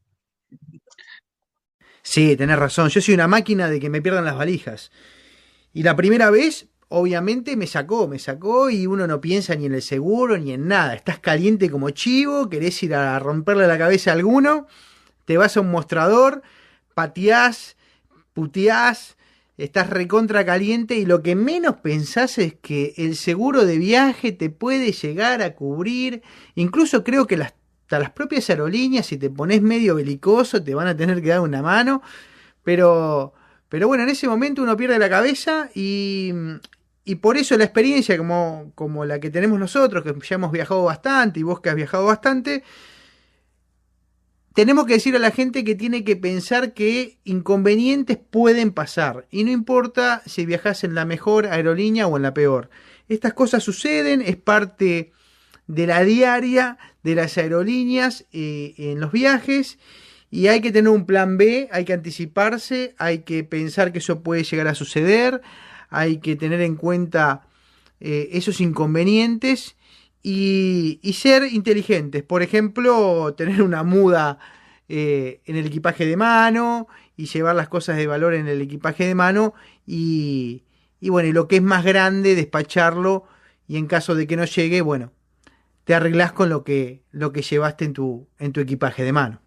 Sí, 2.03 2.37
tenés 2.37 2.59
razón, 2.59 2.88
yo 2.88 3.01
soy 3.01 3.14
una 3.14 3.29
máquina 3.29 3.68
de 3.68 3.79
que 3.81 3.90
me 3.90 4.01
pierdan 4.01 4.25
las 4.25 4.37
valijas. 4.37 4.90
Y 5.75 5.83
la 5.83 5.94
primera 5.94 6.31
vez, 6.31 6.68
obviamente, 6.88 7.55
me 7.57 7.66
sacó, 7.66 8.09
me 8.09 8.18
sacó 8.18 8.71
y 8.71 8.87
uno 8.87 9.07
no 9.07 9.21
piensa 9.21 9.55
ni 9.55 9.66
en 9.66 9.75
el 9.75 9.83
seguro 9.83 10.38
ni 10.38 10.53
en 10.53 10.68
nada. 10.68 10.94
Estás 10.94 11.18
caliente 11.18 11.71
como 11.71 11.90
chivo, 11.90 12.49
querés 12.49 12.83
ir 12.83 12.94
a 12.94 13.18
romperle 13.18 13.66
la 13.66 13.77
cabeza 13.77 14.11
a 14.11 14.14
alguno, 14.14 14.66
te 15.27 15.37
vas 15.37 15.59
a 15.59 15.61
un 15.61 15.71
mostrador, 15.71 16.42
pateás, 16.94 17.77
puteás, 18.33 19.17
estás 19.59 19.90
recontra 19.90 20.47
caliente 20.47 20.94
y 20.97 21.05
lo 21.05 21.23
que 21.23 21.35
menos 21.35 21.77
pensás 21.77 22.38
es 22.38 22.55
que 22.55 22.94
el 22.97 23.16
seguro 23.16 23.66
de 23.66 23.77
viaje 23.77 24.33
te 24.33 24.51
puede 24.51 24.92
llegar 24.92 25.42
a 25.42 25.55
cubrir. 25.55 26.23
Incluso 26.55 27.03
creo 27.03 27.27
que 27.27 27.37
las, 27.37 27.55
hasta 27.83 27.99
las 27.99 28.11
propias 28.11 28.49
aerolíneas, 28.51 29.07
si 29.07 29.18
te 29.18 29.31
pones 29.31 29.61
medio 29.61 29.97
belicoso, 29.97 30.62
te 30.62 30.75
van 30.75 30.87
a 30.87 30.97
tener 30.97 31.21
que 31.21 31.31
dar 31.31 31.40
una 31.40 31.61
mano. 31.61 32.03
Pero, 32.62 33.35
pero 33.68 33.88
bueno, 33.88 34.05
en 34.05 34.11
ese 34.11 34.29
momento 34.29 34.62
uno 34.62 34.77
pierde 34.77 34.99
la 34.99 35.11
cabeza 35.11 35.68
y, 35.75 36.33
y 37.05 37.16
por 37.16 37.37
eso 37.37 37.57
la 37.57 37.64
experiencia 37.64 38.16
como, 38.16 38.71
como 38.77 39.05
la 39.05 39.18
que 39.18 39.31
tenemos 39.31 39.59
nosotros, 39.59 40.05
que 40.05 40.14
ya 40.25 40.37
hemos 40.37 40.53
viajado 40.53 40.85
bastante 40.85 41.40
y 41.40 41.42
vos 41.42 41.61
que 41.61 41.71
has 41.71 41.77
viajado 41.77 42.05
bastante, 42.05 42.62
tenemos 44.55 44.87
que 44.87 44.95
decir 44.95 45.15
a 45.15 45.21
la 45.21 45.31
gente 45.31 45.63
que 45.63 45.75
tiene 45.75 46.05
que 46.05 46.17
pensar 46.17 46.75
que 46.75 47.19
inconvenientes 47.25 48.17
pueden 48.17 48.73
pasar 48.73 49.27
y 49.31 49.45
no 49.45 49.51
importa 49.51 50.23
si 50.27 50.47
viajas 50.47 50.85
en 50.85 50.95
la 50.95 51.05
mejor 51.05 51.47
aerolínea 51.47 52.07
o 52.07 52.17
en 52.17 52.23
la 52.23 52.35
peor. 52.35 52.71
Estas 53.09 53.35
cosas 53.35 53.63
suceden, 53.63 54.21
es 54.21 54.37
parte 54.37 55.13
de 55.67 55.87
la 55.87 56.03
diaria 56.03 56.79
de 57.03 57.15
las 57.15 57.39
aerolíneas 57.39 58.25
eh, 58.33 58.75
en 58.79 59.01
los 59.01 59.13
viajes 59.13 59.79
y 60.31 60.49
hay 60.49 60.61
que 60.61 60.73
tener 60.73 60.91
un 60.91 61.07
plan 61.07 61.39
B, 61.39 61.69
hay 61.71 61.85
que 61.85 61.93
anticiparse, 61.93 62.95
hay 62.99 63.21
que 63.21 63.45
pensar 63.45 63.93
que 63.93 63.99
eso 63.99 64.23
puede 64.23 64.45
llegar 64.45 64.67
a 64.67 64.75
suceder, 64.75 65.41
hay 65.89 66.19
que 66.19 66.37
tener 66.37 66.61
en 66.61 66.77
cuenta 66.77 67.47
eh, 68.01 68.29
esos 68.33 68.61
inconvenientes 68.61 69.77
y, 70.22 71.00
ser 71.14 71.44
inteligentes. 71.44 72.22
Por 72.22 72.42
ejemplo, 72.42 73.35
tener 73.37 73.62
una 73.62 73.83
muda 73.83 74.38
eh, 74.88 75.40
en 75.44 75.57
el 75.57 75.66
equipaje 75.66 76.07
de 76.07 76.16
mano 76.16 76.88
y 77.16 77.26
llevar 77.26 77.57
las 77.57 77.68
cosas 77.68 77.96
de 77.96 78.07
valor 78.07 78.35
en 78.35 78.48
el 78.48 78.61
equipaje 78.61 79.07
de 79.07 79.14
mano 79.14 79.54
y, 79.87 80.64
y 81.00 81.09
bueno, 81.09 81.28
y 81.28 81.33
lo 81.33 81.48
que 81.48 81.57
es 81.57 81.62
más 81.62 81.85
grande, 81.85 82.35
despacharlo 82.35 83.24
y 83.66 83.76
en 83.76 83.87
caso 83.87 84.14
de 84.14 84.26
que 84.26 84.37
no 84.37 84.44
llegue, 84.44 84.81
bueno, 84.81 85.12
te 85.85 85.94
arreglás 85.94 86.33
con 86.33 86.48
lo 86.48 86.64
que, 86.64 87.02
lo 87.11 87.33
que 87.33 87.42
llevaste 87.42 87.85
en 87.85 87.92
tu, 87.92 88.28
en 88.38 88.52
tu 88.52 88.61
equipaje 88.61 89.04
de 89.04 89.12
mano. 89.12 89.40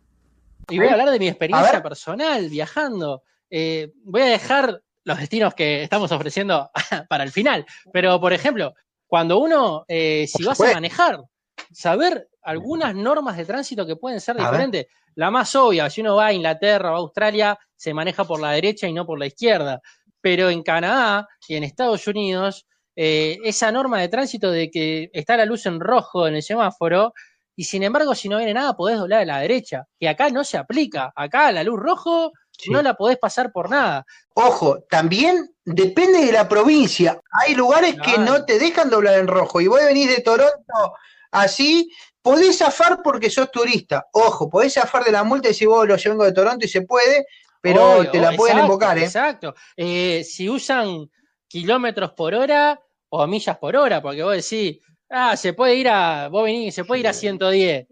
Y 0.69 0.77
voy 0.77 0.87
a 0.87 0.91
hablar 0.91 1.09
de 1.09 1.19
mi 1.19 1.27
experiencia 1.27 1.83
personal 1.83 2.49
viajando. 2.49 3.23
Eh, 3.49 3.91
voy 4.03 4.21
a 4.21 4.25
dejar 4.25 4.81
los 5.03 5.19
destinos 5.19 5.53
que 5.53 5.83
estamos 5.83 6.11
ofreciendo 6.11 6.69
para 7.09 7.23
el 7.23 7.31
final, 7.31 7.65
pero 7.91 8.19
por 8.19 8.33
ejemplo, 8.33 8.73
cuando 9.11 9.39
uno, 9.39 9.83
eh, 9.89 10.25
si 10.25 10.41
vas 10.45 10.61
a 10.61 10.71
manejar, 10.71 11.21
saber 11.69 12.29
algunas 12.43 12.95
normas 12.95 13.35
de 13.35 13.43
tránsito 13.43 13.85
que 13.85 13.97
pueden 13.97 14.21
ser 14.21 14.37
diferentes. 14.37 14.87
La 15.15 15.29
más 15.29 15.53
obvia, 15.53 15.89
si 15.89 15.99
uno 15.99 16.15
va 16.15 16.27
a 16.27 16.33
Inglaterra 16.33 16.93
o 16.93 16.95
a 16.95 16.99
Australia, 16.99 17.59
se 17.75 17.93
maneja 17.93 18.23
por 18.23 18.39
la 18.39 18.51
derecha 18.51 18.87
y 18.87 18.93
no 18.93 19.05
por 19.05 19.19
la 19.19 19.25
izquierda. 19.25 19.81
Pero 20.21 20.49
en 20.49 20.63
Canadá 20.63 21.27
y 21.45 21.57
en 21.57 21.65
Estados 21.65 22.07
Unidos, 22.07 22.65
eh, 22.95 23.37
esa 23.43 23.69
norma 23.69 23.99
de 23.99 24.07
tránsito 24.07 24.49
de 24.49 24.71
que 24.71 25.09
está 25.11 25.35
la 25.35 25.43
luz 25.43 25.65
en 25.65 25.81
rojo 25.81 26.25
en 26.25 26.35
el 26.35 26.41
semáforo, 26.41 27.13
y 27.53 27.65
sin 27.65 27.83
embargo, 27.83 28.15
si 28.15 28.29
no 28.29 28.37
viene 28.37 28.53
nada, 28.53 28.77
podés 28.77 28.97
doblar 28.97 29.23
a 29.23 29.25
la 29.25 29.39
derecha, 29.39 29.89
que 29.99 30.07
acá 30.07 30.29
no 30.29 30.45
se 30.45 30.57
aplica. 30.57 31.11
Acá 31.17 31.51
la 31.51 31.65
luz 31.65 31.77
rojo 31.77 32.31
no 32.69 32.81
la 32.81 32.95
podés 32.95 33.17
pasar 33.17 33.51
por 33.51 33.69
nada. 33.69 34.05
Ojo, 34.33 34.83
también 34.89 35.53
depende 35.65 36.25
de 36.25 36.31
la 36.31 36.47
provincia. 36.47 37.19
Hay 37.31 37.55
lugares 37.55 37.95
que 38.03 38.17
no 38.17 38.45
te 38.45 38.59
dejan 38.59 38.89
doblar 38.89 39.19
en 39.19 39.27
rojo. 39.27 39.61
Y 39.61 39.67
vos 39.67 39.79
venís 39.83 40.09
de 40.09 40.21
Toronto 40.21 40.93
así, 41.31 41.91
podés 42.21 42.57
zafar 42.57 43.01
porque 43.03 43.29
sos 43.29 43.49
turista. 43.51 44.07
Ojo, 44.11 44.49
podés 44.49 44.73
zafar 44.73 45.03
de 45.03 45.11
la 45.11 45.23
multa 45.23 45.49
y 45.49 45.53
si 45.53 45.65
vos 45.65 45.87
lo 45.87 45.95
vengo 45.95 46.25
de 46.25 46.33
Toronto 46.33 46.65
y 46.65 46.69
se 46.69 46.81
puede, 46.81 47.25
pero 47.61 48.09
te 48.09 48.19
la 48.19 48.33
pueden 48.33 48.59
invocar, 48.59 48.97
¿eh? 48.97 49.05
Exacto. 49.05 49.55
Eh, 49.75 50.23
si 50.23 50.49
usan 50.49 51.09
kilómetros 51.47 52.11
por 52.11 52.33
hora 52.33 52.79
o 53.09 53.27
millas 53.27 53.57
por 53.57 53.75
hora, 53.75 54.01
porque 54.01 54.23
vos 54.23 54.35
decís, 54.35 54.79
ah, 55.09 55.35
se 55.35 55.53
puede 55.53 55.75
ir 55.75 55.89
a, 55.89 56.27
vos 56.29 56.43
venís, 56.43 56.73
se 56.75 56.85
puede 56.85 57.01
ir 57.01 57.07
a 57.07 57.13
110 57.13 57.87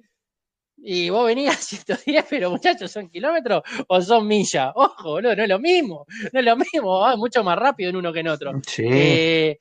y 0.83 1.09
vos 1.09 1.25
venís 1.25 1.49
a 1.49 1.53
110, 1.53 2.25
pero 2.29 2.51
muchachos, 2.51 2.91
¿son 2.91 3.09
kilómetros 3.09 3.63
o 3.87 4.01
son 4.01 4.27
millas? 4.27 4.71
Ojo, 4.75 5.21
no, 5.21 5.35
no 5.35 5.43
es 5.43 5.49
lo 5.49 5.59
mismo, 5.59 6.05
no 6.31 6.39
es 6.39 6.45
lo 6.45 6.55
mismo, 6.55 6.99
va 6.99 7.15
mucho 7.15 7.43
más 7.43 7.57
rápido 7.57 7.89
en 7.89 7.95
uno 7.97 8.13
que 8.13 8.19
en 8.19 8.27
otro. 8.27 8.53
Eh, 8.77 9.59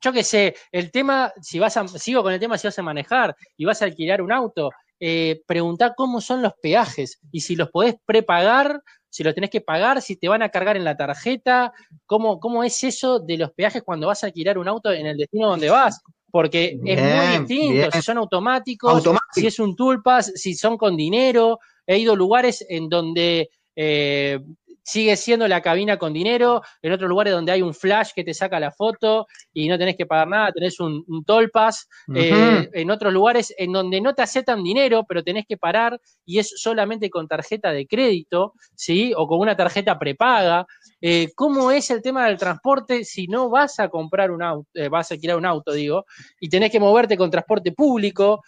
yo 0.00 0.12
qué 0.12 0.24
sé, 0.24 0.56
el 0.72 0.90
tema, 0.90 1.32
si 1.40 1.58
vas 1.58 1.76
a, 1.76 1.86
sigo 1.86 2.22
con 2.22 2.32
el 2.32 2.40
tema 2.40 2.58
si 2.58 2.66
vas 2.66 2.78
a 2.78 2.82
manejar 2.82 3.36
y 3.56 3.64
vas 3.64 3.82
a 3.82 3.84
alquilar 3.84 4.20
un 4.20 4.32
auto, 4.32 4.70
eh, 4.98 5.42
preguntá 5.46 5.94
cómo 5.94 6.20
son 6.20 6.42
los 6.42 6.54
peajes 6.60 7.18
y 7.30 7.40
si 7.40 7.56
los 7.56 7.70
podés 7.70 7.96
prepagar, 8.04 8.82
si 9.08 9.22
los 9.22 9.34
tenés 9.34 9.50
que 9.50 9.60
pagar, 9.60 10.00
si 10.00 10.16
te 10.16 10.28
van 10.28 10.42
a 10.42 10.48
cargar 10.48 10.76
en 10.76 10.84
la 10.84 10.96
tarjeta, 10.96 11.72
cómo, 12.06 12.40
cómo 12.40 12.64
es 12.64 12.82
eso 12.82 13.20
de 13.20 13.36
los 13.36 13.52
peajes 13.52 13.82
cuando 13.82 14.06
vas 14.06 14.24
a 14.24 14.26
alquilar 14.26 14.58
un 14.58 14.68
auto 14.68 14.90
en 14.90 15.06
el 15.06 15.16
destino 15.16 15.48
donde 15.48 15.70
vas 15.70 16.02
porque 16.32 16.80
es 16.82 16.98
muy 16.98 17.46
distinto, 17.46 17.90
si 17.92 18.02
son 18.02 18.16
automáticos, 18.16 19.04
si 19.32 19.46
es 19.46 19.58
un 19.60 19.76
toolpass, 19.76 20.32
si 20.34 20.54
son 20.54 20.78
con 20.78 20.96
dinero. 20.96 21.58
He 21.86 21.98
ido 21.98 22.14
a 22.14 22.16
lugares 22.16 22.64
en 22.70 22.88
donde 22.88 23.50
eh, 23.76 24.40
sigue 24.82 25.16
siendo 25.16 25.48
la 25.48 25.60
cabina 25.60 25.96
con 25.96 26.12
dinero, 26.12 26.62
en 26.82 26.92
otros 26.92 27.08
lugares 27.08 27.32
donde 27.32 27.52
hay 27.52 27.62
un 27.62 27.74
flash 27.74 28.10
que 28.14 28.24
te 28.24 28.34
saca 28.34 28.60
la 28.60 28.72
foto 28.72 29.26
y 29.52 29.68
no 29.68 29.78
tenés 29.78 29.96
que 29.96 30.06
pagar 30.06 30.28
nada, 30.28 30.52
tenés 30.52 30.80
un, 30.80 31.04
un 31.06 31.24
toll 31.24 31.50
pass, 31.50 31.88
eh, 32.14 32.68
en 32.72 32.90
otros 32.90 33.12
lugares 33.12 33.54
en 33.58 33.72
donde 33.72 34.00
no 34.00 34.14
te 34.14 34.22
aceptan 34.22 34.62
dinero, 34.62 35.04
pero 35.08 35.22
tenés 35.22 35.46
que 35.46 35.56
parar 35.56 36.00
y 36.24 36.38
es 36.38 36.52
solamente 36.56 37.10
con 37.10 37.28
tarjeta 37.28 37.72
de 37.72 37.86
crédito, 37.86 38.54
¿sí? 38.74 39.12
O 39.16 39.26
con 39.26 39.40
una 39.40 39.56
tarjeta 39.56 39.98
prepaga. 39.98 40.66
Eh, 41.00 41.32
¿Cómo 41.34 41.70
es 41.70 41.90
el 41.90 42.02
tema 42.02 42.26
del 42.26 42.38
transporte 42.38 43.04
si 43.04 43.26
no 43.26 43.50
vas 43.50 43.78
a 43.80 43.88
comprar 43.88 44.30
un 44.30 44.42
auto, 44.42 44.68
eh, 44.74 44.88
vas 44.88 45.10
a 45.10 45.14
alquilar 45.14 45.36
un 45.36 45.46
auto, 45.46 45.72
digo, 45.72 46.04
y 46.40 46.48
tenés 46.48 46.70
que 46.70 46.80
moverte 46.80 47.16
con 47.16 47.30
transporte 47.30 47.72
público? 47.72 48.42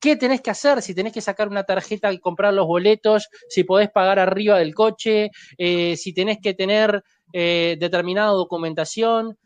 ¿Qué 0.00 0.16
tenés 0.16 0.40
que 0.40 0.50
hacer? 0.50 0.80
Si 0.82 0.94
tenés 0.94 1.12
que 1.12 1.20
sacar 1.20 1.48
una 1.48 1.64
tarjeta 1.64 2.12
y 2.12 2.18
comprar 2.18 2.54
los 2.54 2.66
boletos, 2.66 3.28
si 3.48 3.64
podés 3.64 3.90
pagar 3.90 4.18
arriba 4.18 4.58
del 4.58 4.74
coche, 4.74 5.30
eh, 5.56 5.96
si 5.96 6.12
tenés 6.12 6.38
que 6.42 6.54
tener 6.54 7.02
determinada 7.30 8.30
documentación. 8.30 9.36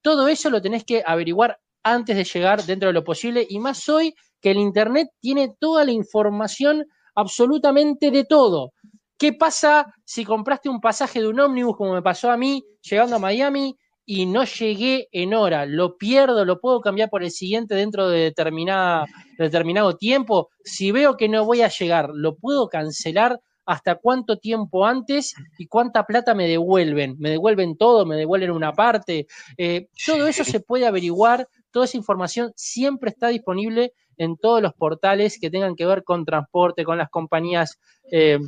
todo 0.00 0.26
eso 0.26 0.50
lo 0.50 0.60
tenés 0.60 0.82
que 0.84 1.02
averiguar 1.06 1.60
antes 1.82 2.16
de 2.16 2.24
llegar 2.24 2.64
dentro 2.64 2.88
de 2.88 2.92
lo 2.92 3.04
posible 3.04 3.46
y 3.48 3.58
más 3.58 3.88
hoy 3.88 4.14
que 4.40 4.50
el 4.50 4.58
Internet 4.58 5.08
tiene 5.20 5.54
toda 5.58 5.84
la 5.84 5.92
información 5.92 6.84
absolutamente 7.14 8.10
de 8.10 8.24
todo. 8.24 8.72
¿Qué 9.18 9.32
pasa 9.32 9.94
si 10.04 10.24
compraste 10.24 10.68
un 10.68 10.80
pasaje 10.80 11.20
de 11.20 11.28
un 11.28 11.38
ómnibus 11.38 11.76
como 11.76 11.94
me 11.94 12.02
pasó 12.02 12.30
a 12.30 12.36
mí 12.36 12.64
llegando 12.82 13.16
a 13.16 13.20
Miami 13.20 13.76
y 14.04 14.26
no 14.26 14.44
llegué 14.44 15.08
en 15.12 15.34
hora? 15.34 15.66
¿Lo 15.66 15.96
pierdo? 15.96 16.44
¿Lo 16.44 16.60
puedo 16.60 16.80
cambiar 16.80 17.10
por 17.10 17.22
el 17.22 17.30
siguiente 17.30 17.74
dentro 17.74 18.08
de 18.08 18.20
determinada, 18.20 19.06
determinado 19.38 19.96
tiempo? 19.96 20.50
Si 20.64 20.92
veo 20.92 21.16
que 21.16 21.28
no 21.28 21.44
voy 21.44 21.62
a 21.62 21.68
llegar, 21.68 22.10
¿lo 22.12 22.36
puedo 22.36 22.68
cancelar? 22.68 23.40
hasta 23.64 23.94
cuánto 23.94 24.38
tiempo 24.38 24.84
antes 24.86 25.34
y 25.58 25.66
cuánta 25.66 26.04
plata 26.04 26.34
me 26.34 26.48
devuelven. 26.48 27.16
¿Me 27.18 27.30
devuelven 27.30 27.76
todo? 27.76 28.04
¿Me 28.04 28.16
devuelven 28.16 28.50
una 28.50 28.72
parte? 28.72 29.26
Eh, 29.56 29.88
todo 30.04 30.26
eso 30.26 30.44
se 30.44 30.60
puede 30.60 30.86
averiguar, 30.86 31.48
toda 31.70 31.84
esa 31.84 31.96
información 31.96 32.52
siempre 32.56 33.10
está 33.10 33.28
disponible 33.28 33.92
en 34.18 34.36
todos 34.36 34.60
los 34.62 34.74
portales 34.74 35.38
que 35.40 35.50
tengan 35.50 35.74
que 35.74 35.86
ver 35.86 36.04
con 36.04 36.24
transporte, 36.24 36.84
con 36.84 36.98
las 36.98 37.08
compañías 37.08 37.78
eh, 38.10 38.38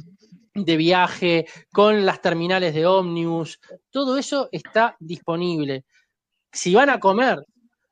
de 0.55 0.77
viaje, 0.77 1.47
con 1.73 2.07
las 2.07 2.21
terminales 2.21 2.75
de 2.75 2.87
Omnibus, 2.87 3.59
todo 3.91 4.17
eso 4.17 4.49
está 4.53 4.97
disponible. 5.01 5.85
Si 6.53 6.75
van 6.75 6.91
a 6.91 7.01
comer, 7.01 7.45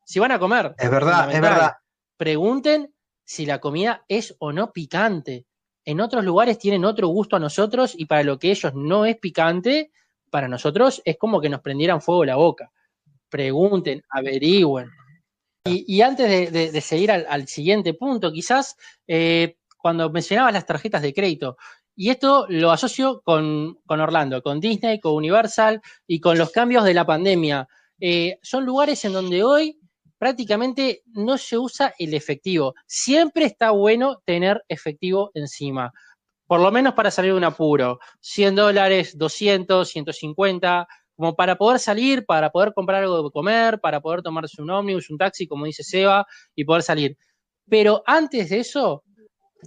si 0.05 0.20
van 0.20 0.33
a 0.33 0.38
comer, 0.38 0.75
Es 0.79 0.90
verdad, 0.90 1.33
es 1.33 1.40
verdad. 1.40 1.72
pregunten 2.16 2.94
si 3.25 3.46
la 3.46 3.61
comida 3.61 4.05
es 4.09 4.35
o 4.38 4.53
no 4.53 4.72
picante. 4.72 5.46
En 5.85 6.01
otros 6.01 6.22
lugares 6.25 6.59
tienen 6.59 6.85
otro 6.85 7.09
gusto 7.09 7.35
a 7.37 7.40
nosotros 7.40 7.94
y 7.96 8.07
para 8.07 8.22
lo 8.22 8.38
que 8.38 8.51
ellos 8.53 8.72
no 8.75 9.05
es 9.05 9.16
picante, 9.16 9.90
para 10.31 10.46
nosotros 10.46 11.03
es 11.05 11.16
como 11.18 11.40
que 11.40 11.48
nos 11.48 11.61
prendieran 11.61 12.01
fuego 12.01 12.25
la 12.25 12.37
boca. 12.37 12.70
Pregunten, 13.29 14.03
averigüen. 14.11 14.90
Y, 15.64 15.85
y 15.96 16.03
antes 16.03 16.29
de, 16.29 16.51
de- 16.51 16.70
de 16.72 16.81
seguir 16.81 17.11
al, 17.11 17.27
al 17.29 17.48
siguiente 17.48 17.94
punto, 17.94 18.33
quizás 18.33 18.77
eh, 19.07 19.57
cuando 19.79 20.11
mencionabas 20.11 20.53
las 20.53 20.66
tarjetas 20.66 21.03
de 21.03 21.12
crédito, 21.14 21.57
y 21.94 22.11
esto 22.11 22.46
lo 22.48 22.70
asocio 22.70 23.20
con, 23.22 23.78
con 23.87 24.00
Orlando, 24.00 24.42
con 24.42 24.61
Disney, 24.61 25.00
con 25.00 25.14
Universal 25.14 25.81
y 26.07 26.20
con 26.20 26.38
los 26.38 26.50
cambios 26.50 26.85
de 26.85 26.94
la 26.94 27.07
pandemia. 27.07 27.68
Eh, 28.00 28.38
son 28.42 28.64
lugares 28.64 29.05
en 29.05 29.12
donde 29.12 29.44
hoy 29.44 29.78
prácticamente 30.18 31.02
no 31.07 31.37
se 31.37 31.59
usa 31.59 31.94
el 31.98 32.14
efectivo. 32.14 32.74
Siempre 32.87 33.44
está 33.44 33.72
bueno 33.72 34.22
tener 34.24 34.62
efectivo 34.68 35.31
encima, 35.35 35.92
por 36.46 36.61
lo 36.61 36.70
menos 36.70 36.94
para 36.94 37.11
salir 37.11 37.33
de 37.33 37.38
un 37.38 37.44
apuro. 37.44 37.98
100 38.20 38.55
dólares, 38.55 39.18
200, 39.18 39.88
150, 39.88 40.87
como 41.16 41.35
para 41.35 41.57
poder 41.57 41.78
salir, 41.78 42.24
para 42.24 42.50
poder 42.50 42.72
comprar 42.72 43.02
algo 43.02 43.22
de 43.22 43.31
comer, 43.31 43.81
para 43.81 44.00
poder 44.00 44.22
tomarse 44.22 44.62
un 44.62 44.70
ómnibus, 44.70 45.11
un 45.11 45.18
taxi, 45.18 45.46
como 45.46 45.66
dice 45.66 45.83
Seba, 45.83 46.26
y 46.55 46.64
poder 46.64 46.83
salir. 46.83 47.16
Pero 47.68 48.02
antes 48.07 48.50
de 48.50 48.61
eso, 48.61 49.05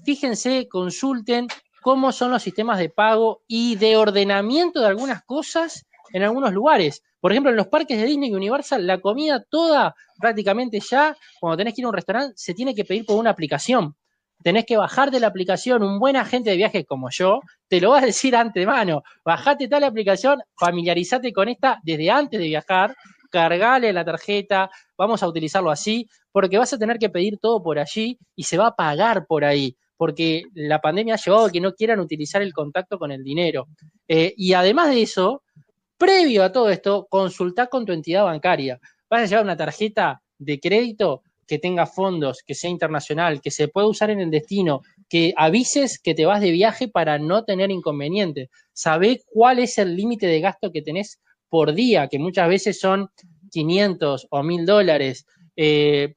fíjense, 0.04 0.68
consulten 0.68 1.48
cómo 1.86 2.12
son 2.12 2.32
los 2.32 2.42
sistemas 2.42 2.80
de 2.80 2.90
pago 2.90 3.44
y 3.48 3.76
de 3.76 3.96
ordenamiento 3.96 4.80
de 4.80 4.88
algunas 4.88 5.24
cosas 5.24 5.86
en 6.14 6.24
algunos 6.24 6.52
lugares. 6.52 7.04
Por 7.20 7.32
ejemplo, 7.32 7.52
en 7.52 7.58
los 7.58 7.68
parques 7.68 8.00
de 8.00 8.08
Disney 8.08 8.32
y 8.32 8.34
Universal, 8.34 8.88
la 8.88 9.00
comida 9.00 9.46
toda, 9.48 9.94
prácticamente 10.20 10.80
ya, 10.80 11.16
cuando 11.40 11.58
tenés 11.58 11.76
que 11.76 11.82
ir 11.82 11.86
a 11.86 11.90
un 11.90 11.94
restaurante, 11.94 12.34
se 12.38 12.56
tiene 12.56 12.74
que 12.74 12.86
pedir 12.86 13.06
por 13.06 13.20
una 13.20 13.30
aplicación. 13.30 13.96
Tenés 14.42 14.66
que 14.66 14.78
bajar 14.78 15.12
de 15.12 15.20
la 15.20 15.28
aplicación, 15.28 15.84
un 15.84 16.00
buen 16.00 16.16
agente 16.16 16.50
de 16.50 16.56
viajes 16.56 16.86
como 16.88 17.12
yo, 17.12 17.42
te 17.68 17.80
lo 17.80 17.92
va 17.92 18.00
a 18.00 18.06
decir 18.08 18.36
antemano. 18.36 19.04
Bajate 19.24 19.68
tal 19.68 19.84
aplicación, 19.84 20.42
familiarizate 20.58 21.32
con 21.34 21.50
esta 21.50 21.80
desde 21.84 22.10
antes 22.10 22.40
de 22.40 22.48
viajar, 22.48 22.96
cargale 23.30 23.94
la 23.94 24.04
tarjeta, 24.04 24.72
vamos 24.98 25.22
a 25.22 25.28
utilizarlo 25.28 25.70
así, 25.70 26.10
porque 26.32 26.58
vas 26.58 26.74
a 26.74 26.80
tener 26.80 26.98
que 26.98 27.12
pedir 27.12 27.38
todo 27.38 27.62
por 27.62 27.78
allí 27.78 28.18
y 28.36 28.46
se 28.46 28.58
va 28.58 28.70
a 28.70 28.76
pagar 28.76 29.28
por 29.28 29.46
ahí, 29.46 29.78
porque 29.98 30.44
la 30.54 30.82
pandemia 30.82 31.16
ha 31.16 31.18
llevado 31.18 31.46
a 31.46 31.52
que 31.52 31.62
no 31.62 31.74
quieran 31.74 32.00
utilizar 32.00 32.42
el 32.42 32.54
contacto 32.54 32.98
con 33.00 33.12
el 33.12 33.24
dinero. 33.24 33.68
Eh, 34.08 34.34
y 34.38 34.54
además 34.54 34.90
de 34.90 35.02
eso, 35.02 35.44
previo 35.98 36.44
a 36.44 36.52
todo 36.52 36.70
esto, 36.70 37.08
consultá 37.10 37.68
con 37.68 37.86
tu 37.86 37.94
entidad 37.94 38.26
bancaria. 38.26 38.80
Vas 39.10 39.24
a 39.24 39.26
llevar 39.26 39.46
una 39.46 39.58
tarjeta 39.58 40.22
de 40.38 40.60
crédito 40.60 41.24
que 41.48 41.60
tenga 41.60 41.86
fondos, 41.86 42.42
que 42.46 42.56
sea 42.56 42.70
internacional, 42.70 43.42
que 43.42 43.52
se 43.52 43.68
pueda 43.68 43.88
usar 43.88 44.10
en 44.10 44.20
el 44.20 44.32
destino, 44.32 44.82
que 45.08 45.34
avises 45.38 46.00
que 46.00 46.16
te 46.16 46.26
vas 46.26 46.42
de 46.42 46.52
viaje 46.52 46.88
para 46.88 47.20
no 47.20 47.44
tener 47.44 47.72
inconveniente. 47.72 48.50
Sabé 48.74 49.22
cuál 49.28 49.60
es 49.60 49.78
el 49.78 49.96
límite 49.96 50.28
de 50.28 50.42
gasto 50.42 50.72
que 50.72 50.82
tenés 50.82 51.20
por 51.50 51.74
día, 51.74 52.08
que 52.08 52.20
muchas 52.20 52.50
veces 52.50 52.80
son 52.80 53.10
500 53.52 54.28
o 54.30 54.44
1000 54.44 54.66
dólares. 54.66 55.26
Eh, 55.56 56.16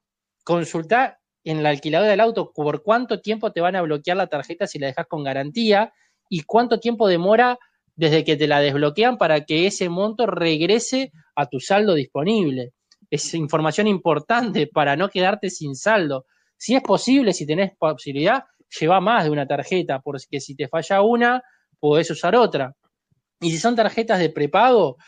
en 1.49 1.63
la 1.63 1.71
alquiladora 1.71 2.11
del 2.11 2.21
auto 2.21 2.53
por 2.53 2.83
cuánto 2.83 3.23
tiempo 3.23 3.53
te 3.53 3.63
van 3.63 3.75
a 3.75 3.81
bloquear 3.81 4.19
la 4.19 4.27
tarjeta 4.27 4.67
si 4.67 4.79
la 4.79 4.89
dejas 4.89 5.07
con 5.07 5.25
garantía 5.25 5.95
y 6.29 6.43
cuánto 6.43 6.79
tiempo 6.79 7.09
demora 7.09 7.59
desde 7.97 8.23
que 8.23 8.37
te 8.37 8.47
la 8.47 8.61
desbloquean 8.61 9.17
para 9.17 9.47
que 9.47 9.67
ese 9.67 9.89
monto 9.89 10.27
regrese 10.27 11.11
a 11.35 11.47
tu 11.47 11.59
saldo 11.59 11.95
disponible. 11.95 12.75
Es 13.09 13.33
información 13.33 13.87
importante 13.87 14.67
para 14.67 14.95
no 14.95 15.09
quedarte 15.09 15.49
sin 15.49 15.75
saldo. 15.75 16.27
Si 16.59 16.77
es 16.77 16.83
posible, 16.83 17.33
si 17.33 17.47
tenés 17.47 17.73
posibilidad, 17.79 18.45
lleva 18.79 19.01
más 19.01 19.25
de 19.25 19.31
una 19.31 19.47
tarjeta, 19.47 20.01
porque 20.01 20.41
si 20.41 20.55
te 20.55 20.69
falla 20.69 21.01
una, 21.01 21.43
podés 21.81 22.11
usar 22.11 22.37
otra. 22.37 22.75
Y 23.41 23.53
si 23.53 23.57
son 23.57 23.75
tarjetas 23.75 24.19
de 24.19 24.29
prepago, 24.29 24.99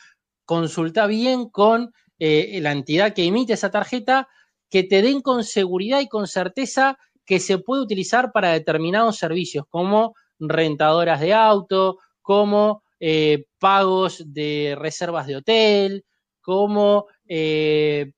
consulta 0.46 1.06
bien 1.06 1.50
con 1.50 1.92
eh, 2.18 2.60
la 2.62 2.72
entidad 2.72 3.12
que 3.12 3.26
emite 3.26 3.52
esa 3.52 3.70
tarjeta, 3.70 4.26
que 4.70 4.84
te 4.84 5.02
den 5.02 5.20
con 5.20 5.44
seguridad 5.44 6.00
y 6.00 6.08
con 6.08 6.26
certeza 6.26 6.96
que 7.26 7.40
se 7.40 7.58
puede 7.58 7.82
utilizar 7.82 8.32
para 8.32 8.52
determinados 8.52 9.16
servicios, 9.16 9.64
como 9.68 10.14
rentadoras 10.38 11.20
de 11.20 11.34
auto, 11.34 11.98
como 12.22 12.82
eh, 12.98 13.44
pagos 13.58 14.22
de 14.26 14.76
reservas 14.78 15.26
de 15.26 15.36
hotel, 15.36 16.04
como 16.40 17.06
eh, 17.26 18.12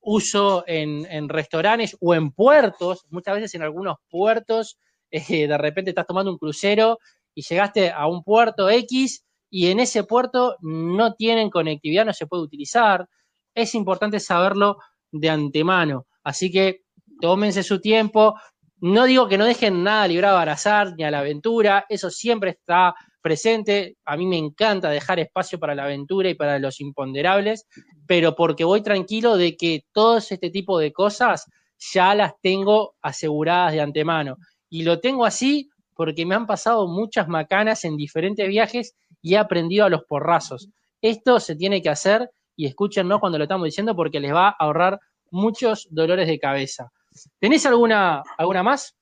uso 0.00 0.64
en, 0.66 1.28
restaurantes 1.28 1.96
o 2.00 2.14
en 2.14 2.32
puertos. 2.32 3.06
Muchas 3.10 3.34
veces 3.34 3.54
en 3.54 3.62
algunos 3.62 3.96
puertos, 4.08 4.78
eh, 5.10 5.46
de 5.46 5.58
repente 5.58 5.90
estás 5.90 6.06
tomando 6.06 6.30
un 6.30 6.38
crucero 6.38 6.98
y 7.34 7.42
llegaste 7.42 7.90
a 7.90 8.06
un 8.06 8.22
puerto 8.22 8.68
X 8.68 9.24
y 9.50 9.68
en 9.68 9.80
ese 9.80 10.04
puerto 10.04 10.56
no 10.60 11.14
tienen 11.14 11.50
conectividad, 11.50 12.04
no 12.04 12.12
se 12.12 12.26
puede 12.26 12.42
utilizar. 12.42 13.08
Es 13.54 13.74
importante 13.74 14.18
saberlo 14.18 14.78
de 15.12 15.30
antemano. 15.30 16.06
Así 16.24 16.50
que 16.50 16.82
tómense 17.20 17.62
su 17.62 17.80
tiempo. 17.80 18.34
No 18.80 19.04
digo 19.04 19.28
que 19.28 19.38
no 19.38 19.44
dejen 19.44 19.84
nada 19.84 20.08
librado 20.08 20.38
al 20.38 20.48
azar 20.48 20.94
ni 20.96 21.04
a 21.04 21.10
la 21.10 21.20
aventura, 21.20 21.86
eso 21.88 22.10
siempre 22.10 22.50
está 22.50 22.94
presente. 23.22 23.96
A 24.04 24.16
mí 24.16 24.26
me 24.26 24.36
encanta 24.36 24.90
dejar 24.90 25.20
espacio 25.20 25.60
para 25.60 25.74
la 25.76 25.84
aventura 25.84 26.28
y 26.28 26.34
para 26.34 26.58
los 26.58 26.80
imponderables, 26.80 27.66
pero 28.06 28.34
porque 28.34 28.64
voy 28.64 28.82
tranquilo 28.82 29.36
de 29.36 29.56
que 29.56 29.84
todo 29.92 30.18
este 30.18 30.50
tipo 30.50 30.78
de 30.80 30.92
cosas 30.92 31.46
ya 31.92 32.14
las 32.14 32.32
tengo 32.40 32.96
aseguradas 33.00 33.72
de 33.72 33.80
antemano. 33.80 34.36
Y 34.68 34.82
lo 34.82 34.98
tengo 34.98 35.24
así 35.24 35.70
porque 35.94 36.26
me 36.26 36.34
han 36.34 36.46
pasado 36.46 36.88
muchas 36.88 37.28
macanas 37.28 37.84
en 37.84 37.96
diferentes 37.96 38.48
viajes 38.48 38.96
y 39.20 39.34
he 39.34 39.38
aprendido 39.38 39.84
a 39.84 39.90
los 39.90 40.04
porrazos. 40.04 40.68
Esto 41.00 41.38
se 41.40 41.54
tiene 41.54 41.82
que 41.82 41.90
hacer 41.90 42.30
y 42.62 42.66
escúchennos 42.66 43.18
cuando 43.18 43.38
lo 43.38 43.44
estamos 43.44 43.64
diciendo 43.64 43.96
porque 43.96 44.20
les 44.20 44.32
va 44.32 44.50
a 44.50 44.56
ahorrar 44.60 45.00
muchos 45.32 45.88
dolores 45.90 46.28
de 46.28 46.38
cabeza. 46.38 46.92
¿Tenés 47.40 47.66
alguna, 47.66 48.22
alguna 48.38 48.62
más? 48.62 48.94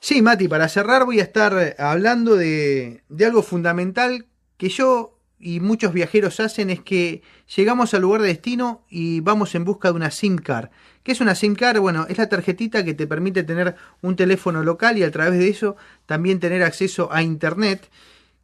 Sí, 0.00 0.20
Mati, 0.20 0.48
para 0.48 0.68
cerrar 0.68 1.06
voy 1.06 1.20
a 1.20 1.22
estar 1.22 1.76
hablando 1.78 2.36
de, 2.36 3.04
de, 3.08 3.24
algo 3.24 3.42
fundamental 3.42 4.26
que 4.58 4.68
yo 4.68 5.18
y 5.38 5.60
muchos 5.60 5.94
viajeros 5.94 6.40
hacen 6.40 6.68
es 6.68 6.82
que 6.82 7.22
llegamos 7.56 7.94
al 7.94 8.02
lugar 8.02 8.20
de 8.20 8.28
destino 8.28 8.84
y 8.90 9.20
vamos 9.20 9.54
en 9.54 9.64
busca 9.64 9.88
de 9.88 9.94
una 9.94 10.10
SIM 10.10 10.36
card. 10.36 10.68
¿Qué 11.02 11.12
es 11.12 11.22
una 11.22 11.34
SIM 11.34 11.54
card? 11.54 11.80
Bueno, 11.80 12.04
es 12.06 12.18
la 12.18 12.28
tarjetita 12.28 12.84
que 12.84 12.92
te 12.92 13.06
permite 13.06 13.44
tener 13.44 13.76
un 14.02 14.14
teléfono 14.14 14.62
local 14.62 14.98
y 14.98 15.04
a 15.04 15.10
través 15.10 15.38
de 15.38 15.48
eso 15.48 15.76
también 16.04 16.38
tener 16.38 16.62
acceso 16.62 17.10
a 17.12 17.22
internet 17.22 17.88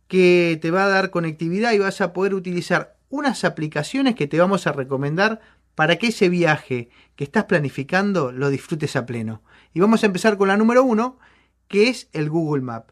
que 0.07 0.59
te 0.63 0.71
va 0.71 0.85
a 0.85 0.89
dar 0.89 1.11
conectividad 1.11 1.73
y 1.73 1.79
vas 1.79 2.01
a 2.01 2.15
poder 2.15 2.33
utilizar 2.33 2.98
unas 3.11 3.45
aplicaciones 3.45 4.15
que 4.15 4.27
te 4.27 4.39
vamos 4.39 4.67
a 4.67 4.73
recomendar 4.73 5.41
para 5.75 5.97
que 5.97 6.09
ese 6.09 6.29
viaje 6.29 6.91
que 7.15 7.25
estás 7.25 7.45
planificando 7.45 8.33
lo 8.33 8.51
disfrutes 8.51 8.97
a 8.97 9.07
pleno. 9.07 9.43
Y 9.73 9.81
vamos 9.81 10.03
a 10.03 10.07
empezar 10.07 10.37
con 10.37 10.49
la 10.49 10.57
número 10.57 10.83
uno, 10.83 11.19
que 11.69 11.89
es 11.89 12.09
el 12.13 12.29
Google 12.29 12.63
Map. 12.63 12.91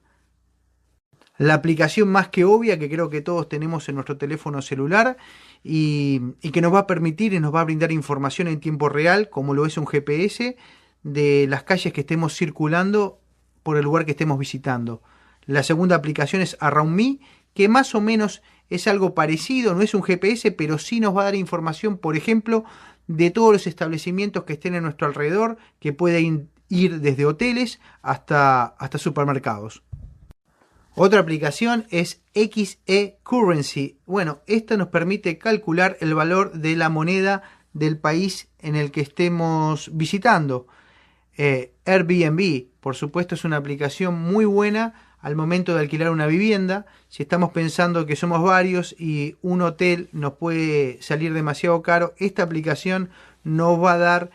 La 1.38 1.54
aplicación 1.54 2.08
más 2.08 2.28
que 2.28 2.44
obvia 2.44 2.78
que 2.78 2.88
creo 2.88 3.10
que 3.10 3.20
todos 3.20 3.48
tenemos 3.48 3.88
en 3.88 3.96
nuestro 3.96 4.16
teléfono 4.16 4.62
celular 4.62 5.16
y, 5.62 6.20
y, 6.40 6.50
que 6.50 6.62
nos 6.62 6.72
va 6.72 6.80
a 6.80 6.86
permitir 6.86 7.34
y 7.34 7.40
nos 7.40 7.54
va 7.54 7.60
a 7.60 7.64
brindar 7.64 7.92
información 7.92 8.48
en 8.48 8.60
tiempo 8.60 8.88
real, 8.88 9.28
como 9.28 9.52
lo 9.52 9.66
es 9.66 9.76
un 9.76 9.86
GPS, 9.86 10.56
de 11.02 11.46
las 11.48 11.64
calles 11.64 11.92
que 11.92 12.00
estemos 12.00 12.34
circulando 12.34 13.20
por 13.62 13.76
el 13.76 13.84
lugar 13.84 14.06
que 14.06 14.12
estemos 14.12 14.38
visitando. 14.38 15.02
La 15.44 15.62
segunda 15.62 15.96
aplicación 15.96 16.40
es 16.40 16.56
Around 16.60 16.94
Me, 16.94 17.18
que 17.52 17.68
más 17.68 17.94
o 17.94 18.00
menos 18.00 18.42
es 18.70 18.86
algo 18.86 19.14
parecido, 19.14 19.74
no 19.74 19.82
es 19.82 19.94
un 19.94 20.02
GPS, 20.02 20.50
pero 20.52 20.78
sí 20.78 21.00
nos 21.00 21.16
va 21.16 21.22
a 21.22 21.24
dar 21.26 21.34
información, 21.34 21.98
por 21.98 22.16
ejemplo, 22.16 22.64
de 23.06 23.30
todos 23.30 23.52
los 23.52 23.66
establecimientos 23.66 24.44
que 24.44 24.54
estén 24.54 24.74
en 24.74 24.82
nuestro 24.82 25.06
alrededor, 25.06 25.58
que 25.78 25.92
pueden 25.92 26.50
ir 26.68 27.00
desde 27.00 27.26
hoteles 27.26 27.80
hasta, 28.02 28.64
hasta 28.64 28.98
supermercados. 28.98 29.82
Otra 30.94 31.20
aplicación 31.20 31.86
es 31.90 32.22
XE 32.34 33.18
Currency. 33.22 33.98
Bueno, 34.06 34.40
esta 34.46 34.76
nos 34.76 34.88
permite 34.88 35.36
calcular 35.36 35.98
el 36.00 36.14
valor 36.14 36.52
de 36.52 36.74
la 36.74 36.88
moneda 36.88 37.42
del 37.74 37.98
país 37.98 38.48
en 38.58 38.76
el 38.76 38.90
que 38.90 39.02
estemos 39.02 39.90
visitando. 39.92 40.66
Eh, 41.36 41.74
Airbnb, 41.84 42.68
por 42.80 42.96
supuesto, 42.96 43.34
es 43.34 43.44
una 43.44 43.58
aplicación 43.58 44.18
muy 44.18 44.46
buena 44.46 45.15
al 45.20 45.36
momento 45.36 45.74
de 45.74 45.80
alquilar 45.80 46.10
una 46.10 46.26
vivienda. 46.26 46.86
Si 47.08 47.22
estamos 47.22 47.50
pensando 47.50 48.06
que 48.06 48.16
somos 48.16 48.42
varios 48.42 48.94
y 48.98 49.36
un 49.42 49.62
hotel 49.62 50.08
nos 50.12 50.34
puede 50.34 51.00
salir 51.02 51.32
demasiado 51.32 51.82
caro, 51.82 52.14
esta 52.18 52.42
aplicación 52.42 53.10
nos 53.44 53.82
va 53.82 53.94
a 53.94 53.98
dar 53.98 54.30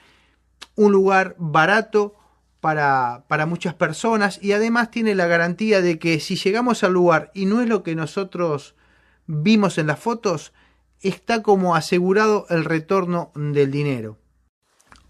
un 0.76 0.92
lugar 0.92 1.36
barato 1.38 2.16
para, 2.60 3.26
para 3.28 3.46
muchas 3.46 3.74
personas 3.74 4.40
y 4.42 4.52
además 4.54 4.92
tiene 4.92 5.16
la 5.16 5.28
garantía 5.28 5.82
de 5.82 6.00
que 6.00 6.20
si 6.20 6.36
llegamos 6.36 6.84
al 6.84 6.94
lugar 6.94 7.32
y 7.34 7.46
no 7.46 7.62
es 7.62 7.68
lo 7.68 7.84
que 7.84 7.96
nosotros 7.96 8.76
vimos 9.28 9.78
en 9.78 9.88
las 9.88 10.00
fotos, 10.00 10.54
está 11.02 11.42
como 11.42 11.76
asegurado 11.76 12.46
el 12.50 12.66
retorno 12.66 13.32
del 13.36 13.72
dinero. 13.72 14.21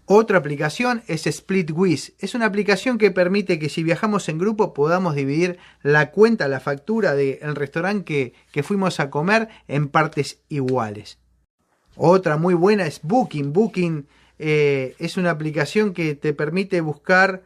Otra 0.06 0.38
aplicación 0.38 1.02
es 1.06 1.22
SplitWiz. 1.22 2.14
Es 2.18 2.34
una 2.34 2.46
aplicación 2.46 2.98
que 2.98 3.12
permite 3.12 3.58
que 3.58 3.68
si 3.68 3.82
viajamos 3.82 4.28
en 4.28 4.38
grupo 4.38 4.74
podamos 4.74 5.14
dividir 5.14 5.58
la 5.82 6.10
cuenta, 6.10 6.48
la 6.48 6.60
factura 6.60 7.14
del 7.14 7.54
restaurante 7.54 8.32
que, 8.50 8.62
fuimos 8.62 8.98
a 8.98 9.10
comer 9.10 9.48
en 9.68 9.88
partes 9.88 10.40
iguales. 10.48 11.18
Otra 11.94 12.36
muy 12.36 12.54
buena 12.54 12.86
es 12.86 13.00
Booking. 13.02 13.52
Booking 13.52 14.06
eh, 14.38 14.96
es 14.98 15.16
una 15.16 15.30
aplicación 15.30 15.92
que 15.92 16.16
te 16.16 16.32
permite 16.32 16.80
buscar 16.80 17.44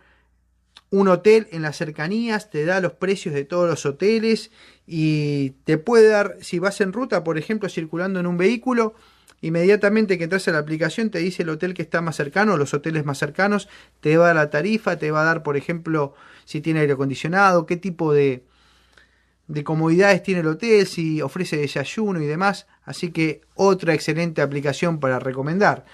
un 0.91 1.09
hotel 1.09 1.49
en 1.51 1.63
las 1.63 1.77
cercanías, 1.77 2.51
te 2.51 2.65
da 2.65 2.81
los 2.81 2.93
precios 2.93 3.35
de 3.35 3.45
todos 3.45 3.69
los 3.69 3.85
hoteles 3.85 4.51
y 4.87 5.51
te 5.65 5.79
puede 5.79 6.09
dar, 6.09 6.37
si 6.41 6.59
vas 6.59 6.81
en 6.81 6.93
ruta, 6.93 7.25
por 7.25 7.39
ejemplo, 7.39 7.69
circulando 7.69 8.21
en 8.21 8.27
un 8.27 8.37
vehículo, 8.37 8.95
inmediatamente 9.47 10.19
que 10.19 10.25
entras 10.25 10.47
a 10.49 10.53
la 10.53 10.59
aplicación 10.59 11.11
te 11.11 11.19
dice 11.19 11.43
el 11.43 11.49
hotel 11.51 11.75
que 11.75 11.83
está 11.83 12.01
más 12.01 12.17
cercano, 12.17 12.57
los 12.57 12.75
hoteles 12.75 13.05
más 13.05 13.19
cercanos, 13.19 13.69
te 14.01 14.17
va 14.17 14.31
a 14.31 14.35
la 14.35 14.51
tarifa, 14.51 14.97
te 14.97 15.11
va 15.11 15.23
a 15.23 15.25
dar, 15.25 15.43
por 15.43 15.57
ejemplo, 15.57 16.15
si 16.45 16.61
tiene 16.61 16.81
aire 16.81 16.95
acondicionado, 16.95 17.67
qué 17.67 17.77
tipo 17.77 18.13
de, 18.13 18.45
de 19.49 19.65
comodidades 19.65 20.23
tiene 20.23 20.41
el 20.41 20.49
hotel, 20.49 20.87
si 20.87 21.23
ofrece 21.23 21.57
desayuno 21.57 22.21
y 22.21 22.27
demás. 22.27 22.67
Así 22.85 23.11
que 23.11 23.43
otra 23.55 23.95
excelente 23.95 24.43
aplicación 24.43 25.01
para 25.01 25.19
recomendar. 25.19 25.85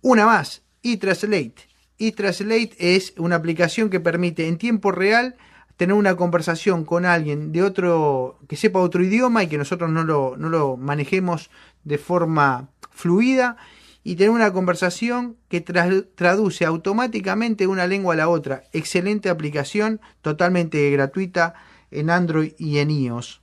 Una 0.00 0.26
más, 0.26 0.62
eTranslate 0.82 2.76
es 2.78 3.14
una 3.16 3.36
aplicación 3.36 3.90
que 3.90 4.00
permite 4.00 4.46
en 4.48 4.58
tiempo 4.58 4.92
real 4.92 5.36
tener 5.78 5.94
una 5.94 6.16
conversación 6.16 6.84
con 6.84 7.06
alguien 7.06 7.52
de 7.52 7.62
otro 7.62 8.40
que 8.48 8.56
sepa 8.56 8.80
otro 8.80 9.02
idioma 9.02 9.44
y 9.44 9.46
que 9.46 9.56
nosotros 9.56 9.88
no 9.88 10.02
lo, 10.02 10.36
no 10.36 10.48
lo 10.48 10.76
manejemos 10.76 11.50
de 11.84 11.98
forma 11.98 12.68
fluida 12.90 13.56
y 14.02 14.16
tener 14.16 14.30
una 14.30 14.52
conversación 14.52 15.36
que 15.48 15.60
traduce 15.60 16.64
automáticamente 16.64 17.68
una 17.68 17.86
lengua 17.86 18.14
a 18.14 18.16
la 18.16 18.28
otra. 18.28 18.64
Excelente 18.72 19.28
aplicación, 19.28 20.00
totalmente 20.20 20.90
gratuita 20.90 21.54
en 21.92 22.10
Android 22.10 22.54
y 22.58 22.78
en 22.78 22.90
iOS. 22.90 23.40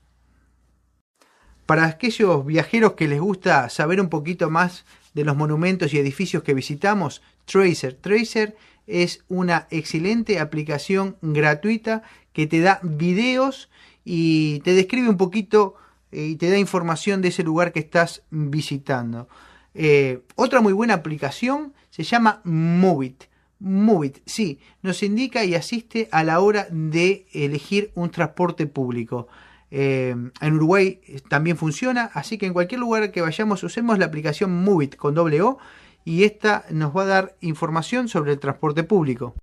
Para 1.66 1.86
aquellos 1.86 2.46
viajeros 2.46 2.94
que 2.94 3.08
les 3.08 3.22
gusta 3.22 3.70
saber 3.70 4.02
un 4.02 4.10
poquito 4.10 4.50
más 4.50 4.84
de 5.14 5.24
los 5.24 5.38
monumentos 5.38 5.94
y 5.94 6.00
edificios 6.00 6.44
que 6.44 6.54
visitamos, 6.54 7.22
Tracer. 7.46 7.94
Tracer 7.94 8.58
es 8.88 9.24
una 9.28 9.68
excelente 9.72 10.40
aplicación 10.40 11.18
gratuita 11.22 12.04
que 12.36 12.48
te 12.48 12.60
da 12.60 12.82
videos 12.84 13.70
y 14.04 14.60
te 14.60 14.74
describe 14.74 15.08
un 15.08 15.16
poquito 15.16 15.76
eh, 16.12 16.26
y 16.26 16.36
te 16.36 16.50
da 16.50 16.58
información 16.60 17.22
de 17.22 17.30
ese 17.30 17.44
lugar 17.44 17.72
que 17.72 17.80
estás 17.80 18.24
visitando. 18.30 19.30
Eh, 19.74 20.20
otra 20.36 20.60
muy 20.60 20.74
buena 20.74 20.96
aplicación 20.96 21.74
se 21.90 22.04
llama 22.04 22.42
Movit. 22.44 23.24
Movit, 23.60 24.18
sí, 24.26 24.60
nos 24.82 25.02
indica 25.02 25.46
y 25.46 25.56
asiste 25.56 26.10
a 26.12 26.26
la 26.26 26.42
hora 26.42 26.68
de 26.70 27.26
elegir 27.32 27.92
un 27.96 28.12
transporte 28.12 28.68
público. 28.68 29.30
Eh, 29.72 30.14
en 30.42 30.54
Uruguay 30.54 31.00
también 31.30 31.56
funciona, 31.56 32.12
así 32.14 32.38
que 32.38 32.48
en 32.48 32.54
cualquier 32.54 32.82
lugar 32.82 33.12
que 33.12 33.22
vayamos 33.22 33.64
usemos 33.64 33.98
la 33.98 34.08
aplicación 34.08 34.62
Movit 34.62 34.98
con 34.98 35.16
doble 35.16 35.42
O 35.42 35.58
y 36.04 36.26
esta 36.26 36.66
nos 36.70 36.96
va 36.96 37.04
a 37.04 37.06
dar 37.06 37.38
información 37.40 38.10
sobre 38.10 38.34
el 38.34 38.40
transporte 38.40 38.84
público. 38.84 39.36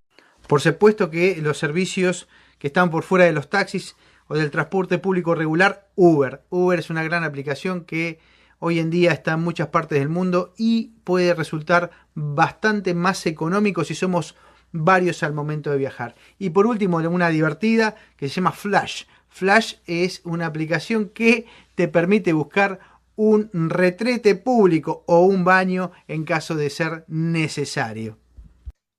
Por 0.46 0.61
supuesto 0.61 1.09
que 1.09 1.40
los 1.40 1.57
servicios 1.57 2.28
que 2.62 2.68
están 2.68 2.90
por 2.90 3.03
fuera 3.03 3.25
de 3.25 3.33
los 3.33 3.51
taxis 3.51 3.96
o 4.29 4.37
del 4.37 4.53
transporte 4.53 4.98
público 4.98 5.35
regular, 5.35 5.88
Uber. 5.96 6.44
Uber 6.48 6.79
es 6.79 6.90
una 6.90 7.03
gran 7.03 7.25
aplicación 7.25 7.85
que 7.85 8.20
hoy 8.61 8.79
en 8.79 8.88
día 8.88 9.11
está 9.11 9.33
en 9.33 9.40
muchas 9.40 9.66
partes 9.70 9.98
del 9.98 10.09
mundo 10.09 10.55
y 10.57 10.92
puede 11.03 11.35
resultar 11.35 11.90
bastante 12.14 12.94
más 12.94 13.27
económico 13.27 13.83
si 13.83 13.96
somos 13.96 14.37
varios 14.70 15.25
al 15.25 15.33
momento 15.33 15.72
de 15.72 15.79
viajar. 15.79 16.14
Y 16.38 16.51
por 16.51 16.68
último, 16.68 16.98
una 16.98 17.31
divertida 17.31 17.96
que 18.16 18.29
se 18.29 18.37
llama 18.37 18.53
Flash. 18.53 19.07
Flash 19.29 19.79
es 19.87 20.20
una 20.22 20.46
aplicación 20.46 21.09
que 21.09 21.46
te 21.75 21.88
permite 21.88 22.33
buscar 22.33 22.79
un 23.16 23.51
retrete 23.53 24.37
público 24.37 25.03
o 25.09 25.25
un 25.25 25.42
baño 25.42 25.90
en 26.07 26.25
caso 26.25 26.55
de 26.55 26.70
ser 26.70 27.05
necesario. 27.09 28.18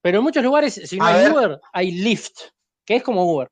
Pero 0.02 0.17
en 0.17 0.26
muchos 0.26 0.43
lugares, 0.43 0.82
si 0.84 0.97
no 0.97 1.06
hay 1.06 1.32
Uber, 1.32 1.62
hay 1.71 1.93
Lyft, 1.93 2.52
que 2.86 2.97
es 2.97 3.04
como 3.04 3.23
Uber. 3.23 3.47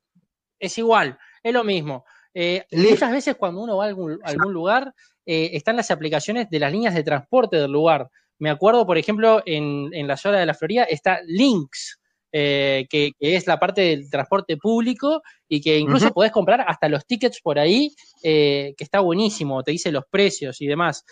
Es 0.61 0.77
igual, 0.77 1.17
es 1.41 1.53
lo 1.53 1.63
mismo. 1.63 2.05
Eh, 2.33 2.65
muchas 2.71 3.11
veces 3.11 3.35
cuando 3.35 3.61
uno 3.61 3.77
va 3.77 3.85
a 3.85 3.87
algún, 3.87 4.53
lugar, 4.53 4.93
eh, 5.25 5.49
están 5.53 5.75
las 5.75 5.89
aplicaciones 5.89 6.49
de 6.49 6.59
las 6.59 6.71
líneas 6.71 6.93
de 6.93 7.03
transporte 7.03 7.57
del 7.57 7.71
lugar. 7.71 8.09
Me 8.37 8.51
acuerdo, 8.51 8.85
por 8.85 8.97
ejemplo, 8.97 9.41
en, 9.45 10.07
la 10.07 10.17
zona 10.17 10.39
de 10.39 10.45
la 10.45 10.53
Florida 10.53 10.83
está 10.83 11.19
Lynx, 11.25 11.99
eh, 12.31 12.85
que, 12.89 13.11
es 13.19 13.47
la 13.47 13.59
parte 13.59 13.81
del 13.81 14.09
transporte 14.09 14.55
público 14.57 15.23
y 15.49 15.61
que 15.61 15.79
incluso 15.79 16.11
podés 16.13 16.31
comprar 16.31 16.63
hasta 16.67 16.87
los 16.87 17.05
tickets 17.07 17.41
por 17.41 17.57
ahí, 17.57 17.93
que 18.21 18.75
está 18.77 18.99
buenísimo, 18.99 19.63
te 19.63 19.71
dice 19.71 19.91
los 19.91 20.05
precios 20.09 20.61
y 20.61 20.67
demás. 20.67 21.03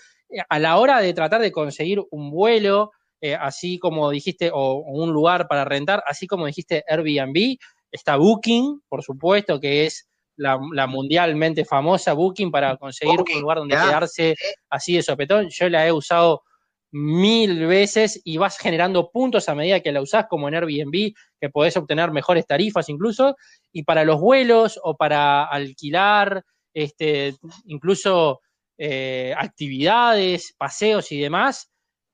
A 0.47 0.59
la 0.59 0.77
hora 0.77 1.01
de 1.01 1.13
tratar 1.13 1.41
de 1.41 1.51
conseguir 1.51 1.99
un 2.11 2.29
vuelo, 2.29 2.91
así 3.39 3.79
como 3.79 4.11
dijiste, 4.11 4.51
o, 4.53 4.75
un 4.75 5.11
lugar 5.11 5.47
para 5.47 5.65
rentar, 5.65 6.03
así 6.07 6.27
como 6.27 6.45
dijiste 6.45 6.83
Airbnb, 6.87 7.57
está 7.91 8.15
Booking, 8.17 8.81
por 8.87 9.03
supuesto, 9.03 9.59
que 9.59 9.85
es 9.85 10.09
la, 10.35 10.87
mundialmente 10.87 11.65
famosa 11.65 12.13
Booking 12.13 12.51
para 12.51 12.77
conseguir 12.77 13.19
un 13.19 13.41
lugar 13.41 13.57
donde 13.57 13.75
quedarse 13.75 14.35
así 14.69 14.95
de 14.95 15.03
sopetón. 15.03 15.49
Yo 15.49 15.69
la 15.69 15.85
he 15.85 15.91
usado 15.91 16.43
mil 16.91 17.67
veces 17.67 18.19
y 18.23 18.37
vas 18.37 18.57
generando 18.57 19.11
puntos 19.11 19.47
a 19.49 19.55
medida 19.55 19.81
que 19.81 19.91
la 19.91 20.01
usás, 20.01 20.25
como 20.27 20.47
en 20.47 20.55
Airbnb, 20.55 21.13
que 21.39 21.49
podés 21.49 21.77
obtener 21.77 22.11
mejores 22.11 22.47
tarifas 22.47 22.89
incluso. 22.89 23.35
Y 23.71 23.83
para 23.83 24.03
los 24.03 24.19
vuelos 24.19 24.79
o 24.81 24.95
para 24.95 25.43
alquilar, 25.43 26.43
este, 26.73 27.35
incluso 27.65 28.41
eh, 28.77 29.33
actividades, 29.37 30.55
paseos 30.57 31.11
y 31.11 31.19
demás, 31.19 31.69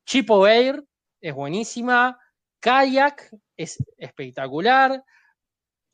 Chipo 0.05 0.47
Air 0.47 0.83
es 1.21 1.33
buenísima, 1.33 2.19
Kayak 2.59 3.29
es 3.55 3.77
espectacular, 3.97 5.03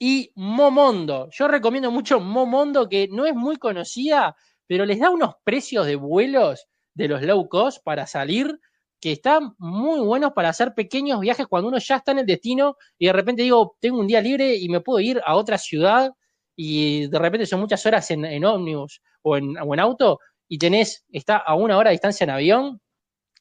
y 0.04 0.32
Momondo. 0.34 1.30
Yo 1.32 1.48
recomiendo 1.48 1.92
mucho 1.92 2.20
Momondo, 2.20 2.90
que 2.90 3.08
no 3.08 3.28
es 3.28 3.36
muy 3.36 3.58
conocida, 3.58 4.36
pero 4.66 4.84
les 4.84 5.00
da 5.00 5.12
unos 5.12 5.36
precios 5.44 5.86
de 5.86 5.96
vuelos 5.96 6.66
de 6.96 7.08
los 7.08 7.22
low 7.22 7.48
cost 7.48 7.84
para 7.84 8.08
salir 8.08 8.60
que 9.00 9.12
están 9.12 9.54
muy 9.60 10.00
buenos 10.00 10.34
para 10.34 10.50
hacer 10.50 10.74
pequeños 10.74 11.20
viajes 11.20 11.46
cuando 11.46 11.68
uno 11.68 11.78
ya 11.78 11.98
está 11.98 12.14
en 12.14 12.20
el 12.20 12.26
destino 12.26 12.78
y 12.98 13.06
de 13.06 13.14
repente 13.14 13.44
digo, 13.44 13.78
tengo 13.80 14.00
un 14.00 14.08
día 14.08 14.22
libre 14.22 14.56
y 14.56 14.70
me 14.70 14.82
puedo 14.82 15.00
ir 15.00 15.22
a 15.24 15.36
otra 15.36 15.60
ciudad 15.60 16.12
y 16.56 17.06
de 17.06 17.20
repente 17.20 17.46
son 17.46 17.60
muchas 17.60 17.86
horas 17.86 18.10
en, 18.10 18.26
en 18.26 18.44
ómnibus 18.44 19.04
o 19.22 19.38
en, 19.38 19.56
o 19.60 19.72
auto 19.80 20.18
y 20.48 20.58
tenés, 20.58 21.06
está 21.12 21.38
a 21.38 21.54
una 21.54 21.78
hora 21.78 21.92
de 21.92 21.94
distancia 21.94 22.24
en 22.24 22.32
avión, 22.32 22.82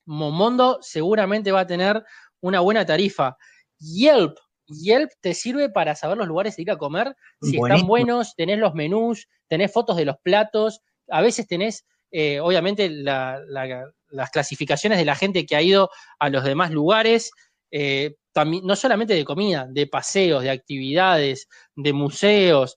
Momondo 0.04 0.78
seguramente 0.82 1.52
va 1.52 1.60
a 1.60 1.66
tener 1.66 2.04
una 2.40 2.60
buena 2.60 2.84
tarifa. 2.84 3.38
Yelp 3.78 4.36
Yelp 4.70 5.10
te 5.20 5.34
sirve 5.34 5.68
para 5.68 5.94
saber 5.94 6.16
los 6.16 6.28
lugares 6.28 6.56
de 6.56 6.62
ir 6.62 6.70
a 6.70 6.78
comer, 6.78 7.16
si 7.42 7.56
están 7.56 7.86
buenos, 7.86 8.34
tenés 8.36 8.58
los 8.58 8.74
menús, 8.74 9.28
tenés 9.48 9.72
fotos 9.72 9.96
de 9.96 10.04
los 10.04 10.16
platos, 10.22 10.80
a 11.08 11.20
veces 11.20 11.46
tenés, 11.46 11.86
eh, 12.10 12.40
obviamente, 12.40 12.88
las 12.88 14.30
clasificaciones 14.32 14.98
de 14.98 15.04
la 15.04 15.16
gente 15.16 15.44
que 15.46 15.56
ha 15.56 15.62
ido 15.62 15.90
a 16.18 16.28
los 16.28 16.44
demás 16.44 16.70
lugares, 16.70 17.30
eh, 17.70 18.14
también, 18.32 18.64
no 18.64 18.76
solamente 18.76 19.14
de 19.14 19.24
comida, 19.24 19.66
de 19.68 19.86
paseos, 19.86 20.42
de 20.42 20.50
actividades, 20.50 21.48
de 21.74 21.92
museos, 21.92 22.76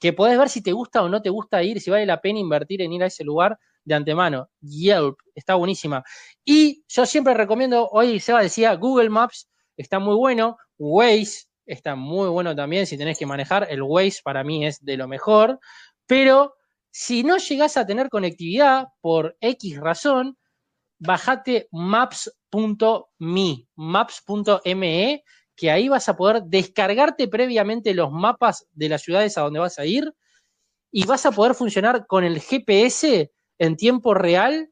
que 0.00 0.12
podés 0.12 0.38
ver 0.38 0.48
si 0.48 0.62
te 0.62 0.72
gusta 0.72 1.02
o 1.02 1.08
no 1.08 1.22
te 1.22 1.30
gusta 1.30 1.62
ir, 1.62 1.80
si 1.80 1.90
vale 1.90 2.06
la 2.06 2.20
pena 2.20 2.38
invertir 2.38 2.82
en 2.82 2.92
ir 2.92 3.02
a 3.02 3.06
ese 3.06 3.24
lugar 3.24 3.58
de 3.84 3.94
antemano. 3.94 4.48
Yelp 4.60 5.18
está 5.34 5.54
buenísima. 5.54 6.02
Y 6.44 6.84
yo 6.88 7.06
siempre 7.06 7.34
recomiendo, 7.34 7.88
hoy 7.88 8.20
Seba 8.20 8.42
decía, 8.42 8.74
Google 8.74 9.10
Maps 9.10 9.48
está 9.76 9.98
muy 9.98 10.16
bueno. 10.16 10.56
Waze 10.78 11.46
está 11.66 11.94
muy 11.94 12.28
bueno 12.28 12.54
también 12.54 12.86
si 12.86 12.98
tenés 12.98 13.18
que 13.18 13.26
manejar. 13.26 13.66
El 13.70 13.82
Waze 13.82 14.20
para 14.22 14.44
mí 14.44 14.66
es 14.66 14.84
de 14.84 14.96
lo 14.96 15.08
mejor. 15.08 15.58
Pero 16.06 16.54
si 16.90 17.22
no 17.22 17.38
llegás 17.38 17.76
a 17.76 17.86
tener 17.86 18.08
conectividad 18.08 18.88
por 19.00 19.36
X 19.40 19.78
razón, 19.78 20.38
bajate 20.98 21.68
maps.me, 21.72 23.66
maps.me, 23.76 25.24
que 25.56 25.70
ahí 25.70 25.88
vas 25.88 26.08
a 26.08 26.16
poder 26.16 26.42
descargarte 26.44 27.28
previamente 27.28 27.94
los 27.94 28.10
mapas 28.10 28.66
de 28.72 28.88
las 28.88 29.02
ciudades 29.02 29.36
a 29.38 29.42
donde 29.42 29.60
vas 29.60 29.78
a 29.78 29.86
ir 29.86 30.12
y 30.90 31.04
vas 31.06 31.26
a 31.26 31.32
poder 31.32 31.54
funcionar 31.54 32.06
con 32.06 32.24
el 32.24 32.40
GPS 32.40 33.32
en 33.58 33.76
tiempo 33.76 34.14
real 34.14 34.70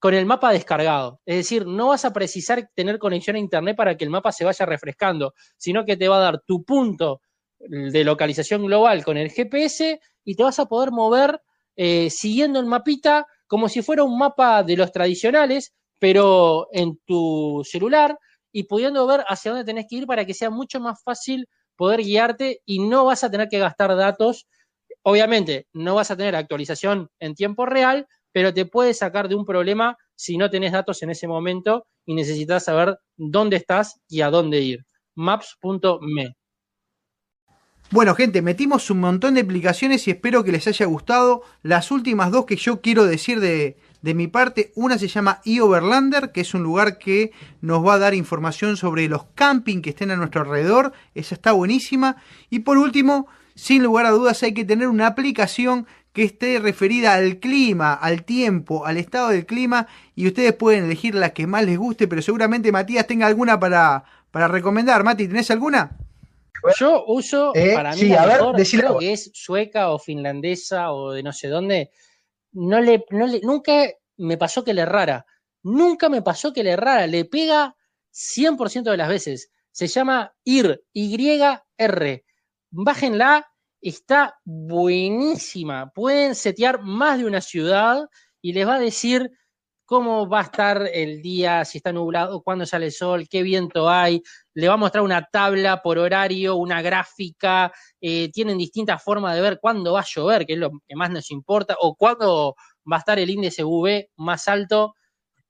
con 0.00 0.14
el 0.14 0.26
mapa 0.26 0.50
descargado. 0.50 1.20
Es 1.26 1.36
decir, 1.36 1.66
no 1.66 1.88
vas 1.88 2.04
a 2.04 2.12
precisar 2.12 2.70
tener 2.74 2.98
conexión 2.98 3.36
a 3.36 3.38
internet 3.38 3.76
para 3.76 3.96
que 3.96 4.04
el 4.04 4.10
mapa 4.10 4.32
se 4.32 4.44
vaya 4.44 4.66
refrescando, 4.66 5.34
sino 5.56 5.84
que 5.84 5.96
te 5.96 6.08
va 6.08 6.16
a 6.16 6.20
dar 6.20 6.42
tu 6.46 6.64
punto 6.64 7.20
de 7.58 8.04
localización 8.04 8.64
global 8.64 9.04
con 9.04 9.18
el 9.18 9.30
GPS 9.30 10.00
y 10.24 10.34
te 10.34 10.42
vas 10.42 10.58
a 10.58 10.66
poder 10.66 10.90
mover 10.90 11.40
eh, 11.76 12.08
siguiendo 12.10 12.58
el 12.58 12.66
mapita 12.66 13.26
como 13.46 13.68
si 13.68 13.82
fuera 13.82 14.02
un 14.02 14.18
mapa 14.18 14.62
de 14.62 14.76
los 14.76 14.90
tradicionales, 14.90 15.74
pero 15.98 16.68
en 16.72 16.98
tu 17.04 17.62
celular 17.64 18.18
y 18.52 18.64
pudiendo 18.64 19.06
ver 19.06 19.24
hacia 19.28 19.50
dónde 19.50 19.66
tenés 19.66 19.86
que 19.88 19.96
ir 19.96 20.06
para 20.06 20.24
que 20.24 20.34
sea 20.34 20.48
mucho 20.48 20.80
más 20.80 21.02
fácil 21.02 21.46
poder 21.76 22.00
guiarte 22.00 22.62
y 22.64 22.78
no 22.78 23.04
vas 23.04 23.22
a 23.22 23.30
tener 23.30 23.48
que 23.48 23.58
gastar 23.58 23.94
datos. 23.96 24.46
Obviamente, 25.02 25.66
no 25.72 25.94
vas 25.94 26.10
a 26.10 26.16
tener 26.16 26.36
actualización 26.36 27.10
en 27.18 27.34
tiempo 27.34 27.66
real, 27.66 28.06
pero 28.32 28.54
te 28.54 28.66
puede 28.66 28.94
sacar 28.94 29.28
de 29.28 29.34
un 29.34 29.44
problema 29.44 29.96
si 30.14 30.36
no 30.36 30.50
tenés 30.50 30.72
datos 30.72 31.02
en 31.02 31.10
ese 31.10 31.26
momento 31.26 31.86
y 32.04 32.14
necesitas 32.14 32.64
saber 32.64 32.98
dónde 33.16 33.56
estás 33.56 34.00
y 34.08 34.20
a 34.20 34.30
dónde 34.30 34.60
ir. 34.60 34.80
Maps.me. 35.14 36.34
Bueno, 37.92 38.14
gente, 38.14 38.40
metimos 38.40 38.88
un 38.90 39.00
montón 39.00 39.34
de 39.34 39.40
aplicaciones 39.40 40.06
y 40.06 40.12
espero 40.12 40.44
que 40.44 40.52
les 40.52 40.68
haya 40.68 40.86
gustado. 40.86 41.42
Las 41.62 41.90
últimas 41.90 42.30
dos 42.30 42.46
que 42.46 42.54
yo 42.54 42.80
quiero 42.80 43.04
decir 43.04 43.40
de, 43.40 43.78
de 44.00 44.14
mi 44.14 44.28
parte, 44.28 44.70
una 44.76 44.96
se 44.96 45.08
llama 45.08 45.40
eOverlander, 45.44 46.30
que 46.30 46.42
es 46.42 46.54
un 46.54 46.62
lugar 46.62 46.98
que 46.98 47.32
nos 47.60 47.84
va 47.84 47.94
a 47.94 47.98
dar 47.98 48.14
información 48.14 48.76
sobre 48.76 49.08
los 49.08 49.24
camping 49.34 49.82
que 49.82 49.90
estén 49.90 50.12
a 50.12 50.16
nuestro 50.16 50.42
alrededor. 50.42 50.92
Esa 51.16 51.34
está 51.34 51.50
buenísima. 51.50 52.16
Y 52.48 52.60
por 52.60 52.78
último, 52.78 53.26
sin 53.56 53.82
lugar 53.82 54.06
a 54.06 54.10
dudas, 54.10 54.42
hay 54.44 54.54
que 54.54 54.64
tener 54.64 54.86
una 54.86 55.08
aplicación 55.08 55.86
que 56.12 56.24
esté 56.24 56.58
referida 56.58 57.14
al 57.14 57.38
clima, 57.40 57.94
al 57.94 58.24
tiempo, 58.24 58.86
al 58.86 58.96
estado 58.96 59.28
del 59.30 59.46
clima 59.46 59.86
y 60.14 60.26
ustedes 60.26 60.52
pueden 60.54 60.84
elegir 60.86 61.14
la 61.14 61.32
que 61.32 61.46
más 61.46 61.64
les 61.64 61.78
guste, 61.78 62.08
pero 62.08 62.22
seguramente 62.22 62.72
Matías 62.72 63.06
tenga 63.06 63.26
alguna 63.26 63.60
para, 63.60 64.04
para 64.30 64.48
recomendar. 64.48 65.04
Mati, 65.04 65.28
¿tenés 65.28 65.50
alguna? 65.50 65.96
Yo 66.78 67.04
uso 67.06 67.52
Eh, 67.54 67.72
para 67.72 67.96
mí 67.96 67.96
sí, 67.96 68.08
la 68.08 68.22
a 68.22 68.26
ver, 68.26 68.42
mejor, 68.42 68.56
decila 68.56 68.84
creo 68.84 68.94
vos. 68.94 69.00
que 69.00 69.12
es 69.12 69.30
sueca 69.34 69.90
o 69.90 69.98
finlandesa 69.98 70.92
o 70.92 71.12
de 71.12 71.22
no 71.22 71.32
sé 71.32 71.48
dónde. 71.48 71.90
No 72.52 72.80
le, 72.80 73.04
no 73.10 73.26
le, 73.26 73.40
nunca 73.42 73.72
me 74.16 74.36
pasó 74.36 74.64
que 74.64 74.74
le 74.74 74.82
errara. 74.82 75.26
Nunca 75.62 76.08
me 76.08 76.22
pasó 76.22 76.52
que 76.52 76.64
le 76.64 76.72
errara. 76.72 77.06
Le 77.06 77.24
pega 77.24 77.76
100% 78.12 78.90
de 78.90 78.96
las 78.96 79.08
veces. 79.08 79.50
Se 79.72 79.86
llama 79.86 80.34
IR, 80.44 80.82
Y-R. 80.92 82.24
Bájenla, 82.70 83.49
está 83.80 84.38
buenísima. 84.44 85.90
Pueden 85.94 86.34
setear 86.34 86.82
más 86.82 87.18
de 87.18 87.26
una 87.26 87.40
ciudad 87.40 88.08
y 88.42 88.52
les 88.52 88.66
va 88.66 88.76
a 88.76 88.80
decir 88.80 89.30
cómo 89.90 90.28
va 90.28 90.38
a 90.38 90.42
estar 90.44 90.88
el 90.92 91.20
día, 91.20 91.64
si 91.64 91.78
está 91.78 91.92
nublado, 91.92 92.42
cuándo 92.42 92.64
sale 92.64 92.86
el 92.86 92.92
sol, 92.92 93.26
qué 93.28 93.42
viento 93.42 93.90
hay. 93.90 94.22
Le 94.54 94.68
va 94.68 94.74
a 94.74 94.76
mostrar 94.76 95.02
una 95.02 95.24
tabla 95.24 95.82
por 95.82 95.98
horario, 95.98 96.54
una 96.56 96.80
gráfica. 96.80 97.72
eh, 98.00 98.30
tienen 98.30 98.56
distintas 98.56 99.02
formas 99.02 99.34
de 99.34 99.40
ver 99.40 99.58
cuándo 99.60 99.94
va 99.94 100.00
a 100.00 100.04
llover, 100.06 100.46
que 100.46 100.52
es 100.52 100.58
lo 100.60 100.70
que 100.86 100.94
más 100.94 101.10
nos 101.10 101.30
importa, 101.32 101.76
o 101.80 101.96
cuándo 101.96 102.54
va 102.90 102.96
a 102.96 102.98
estar 103.00 103.18
el 103.18 103.30
índice 103.30 103.64
UV 103.64 104.10
más 104.16 104.46
alto. 104.46 104.94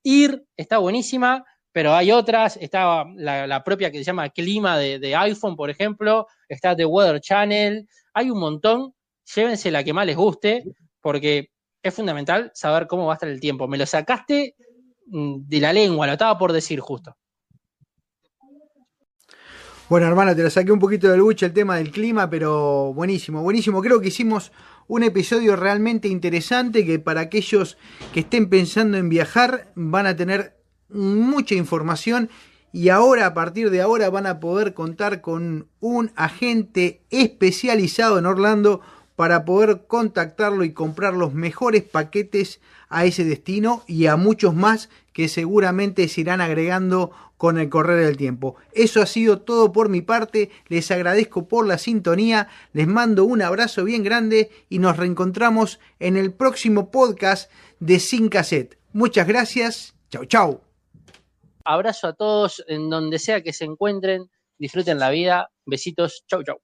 IR 0.03 0.43
está 0.57 0.79
buenísima, 0.79 1.45
pero 1.73 1.95
hay 1.95 2.11
otras. 2.13 2.57
Está 2.57 3.05
la, 3.17 3.63
propia 3.63 3.91
que 3.91 3.99
se 3.99 4.05
llama 4.05 4.31
Clima 4.31 4.79
de, 4.79 4.99
de 4.99 5.17
iPhone, 5.17 5.55
por 5.57 5.69
ejemplo. 5.69 6.27
Está 6.49 6.75
The 6.75 6.87
Weather 6.87 7.21
Channel. 7.21 7.87
Hay 8.15 8.31
un 8.31 8.39
montón. 8.39 8.95
Llévense 9.35 9.71
la 9.71 9.85
que 9.85 9.93
más 9.93 10.07
les 10.07 10.17
guste, 10.17 10.65
porque 11.01 11.51
es 11.83 11.95
fundamental 11.95 12.51
saber 12.55 12.87
cómo 12.87 13.07
va 13.07 13.13
a 13.13 13.15
estar 13.15 13.29
el 13.29 13.41
tiempo. 13.41 13.69
Me 13.69 13.79
lo 13.79 13.87
sacaste 13.87 14.55
mm, 15.07 15.47
de 15.47 15.61
la 15.61 15.73
lengua, 15.73 16.07
lo 16.07 16.13
estaba 16.13 16.37
por 16.37 16.53
decir 16.53 16.81
justo. 16.81 17.17
Bueno, 19.89 20.07
hermano, 20.07 20.37
te 20.37 20.45
lo 20.45 20.51
saqué 20.51 20.71
un 20.71 20.79
poquito 20.79 21.09
del 21.09 21.21
buche 21.21 21.47
el 21.47 21.53
tema 21.53 21.77
del 21.77 21.91
clima, 21.91 22.31
pero 22.31 22.93
buenísimo, 22.95 23.43
buenísimo. 23.43 23.83
Creo 23.83 24.01
que 24.01 24.07
hicimos 24.07 24.53
un 24.87 25.03
episodio 25.03 25.57
realmente 25.57 26.07
interesante 26.07 26.87
que 26.87 27.01
para 27.01 27.23
aquellos 27.23 27.77
que 28.13 28.21
estén 28.21 28.49
pensando 28.49 28.99
en 28.99 29.09
viajar 29.09 29.73
van 29.75 30.07
a 30.07 30.15
tener 30.15 30.61
mucha 30.89 31.57
información 31.57 32.31
y 32.73 32.89
ahora, 32.89 33.27
a 33.27 33.35
partir 33.35 33.71
de 33.71 33.81
ahora, 33.81 34.11
van 34.11 34.27
a 34.27 34.41
poder 34.41 34.75
contar 34.75 35.21
con 35.21 35.67
un 35.81 36.13
agente 36.15 37.01
especializado 37.11 38.19
en 38.19 38.27
Orlando 38.27 38.81
para 39.17 39.45
poder 39.45 39.83
contactarlo 39.87 40.65
y 40.65 40.73
comprar 40.73 41.15
los 41.15 41.35
mejores 41.35 41.83
paquetes 41.83 42.61
a 42.89 43.05
ese 43.05 43.25
destino 43.25 43.83
y 43.87 44.07
a 44.07 44.17
muchos 44.17 44.55
más 44.55 44.89
que 45.13 45.29
seguramente 45.29 46.09
se 46.09 46.23
irán 46.23 46.41
agregando 46.41 47.11
con 47.37 47.59
el 47.59 47.69
correr 47.69 48.05
del 48.05 48.17
tiempo. 48.17 48.57
Eso 48.73 49.03
ha 49.03 49.07
sido 49.07 49.41
todo 49.41 49.73
por 49.73 49.89
mi 49.89 50.03
parte, 50.03 50.51
les 50.69 50.91
agradezco 50.91 51.49
por 51.49 51.67
la 51.67 51.79
sintonía, 51.79 52.49
les 52.73 52.87
mando 52.87 53.25
un 53.25 53.43
abrazo 53.43 53.85
bien 53.85 54.05
grande 54.05 54.51
y 54.69 54.79
nos 54.79 54.97
reencontramos 54.97 55.81
en 55.99 56.17
el 56.17 56.33
próximo 56.33 56.91
podcast 56.91 57.51
de 57.79 57.99
Sin 57.99 58.29
Cassette. 58.29 58.79
Muchas 58.93 59.27
gracias, 59.27 59.95
chau 60.11 60.25
chau. 60.25 60.70
Abrazo 61.65 62.07
a 62.09 62.15
todos 62.15 62.63
en 62.67 62.91
donde 62.91 63.19
sea 63.19 63.43
que 63.43 63.53
se 63.53 63.65
encuentren, 63.65 64.31
disfruten 64.59 64.99
la 64.99 65.11
vida, 65.11 65.51
besitos, 65.67 66.25
chau 66.27 66.43
chau. 66.43 66.61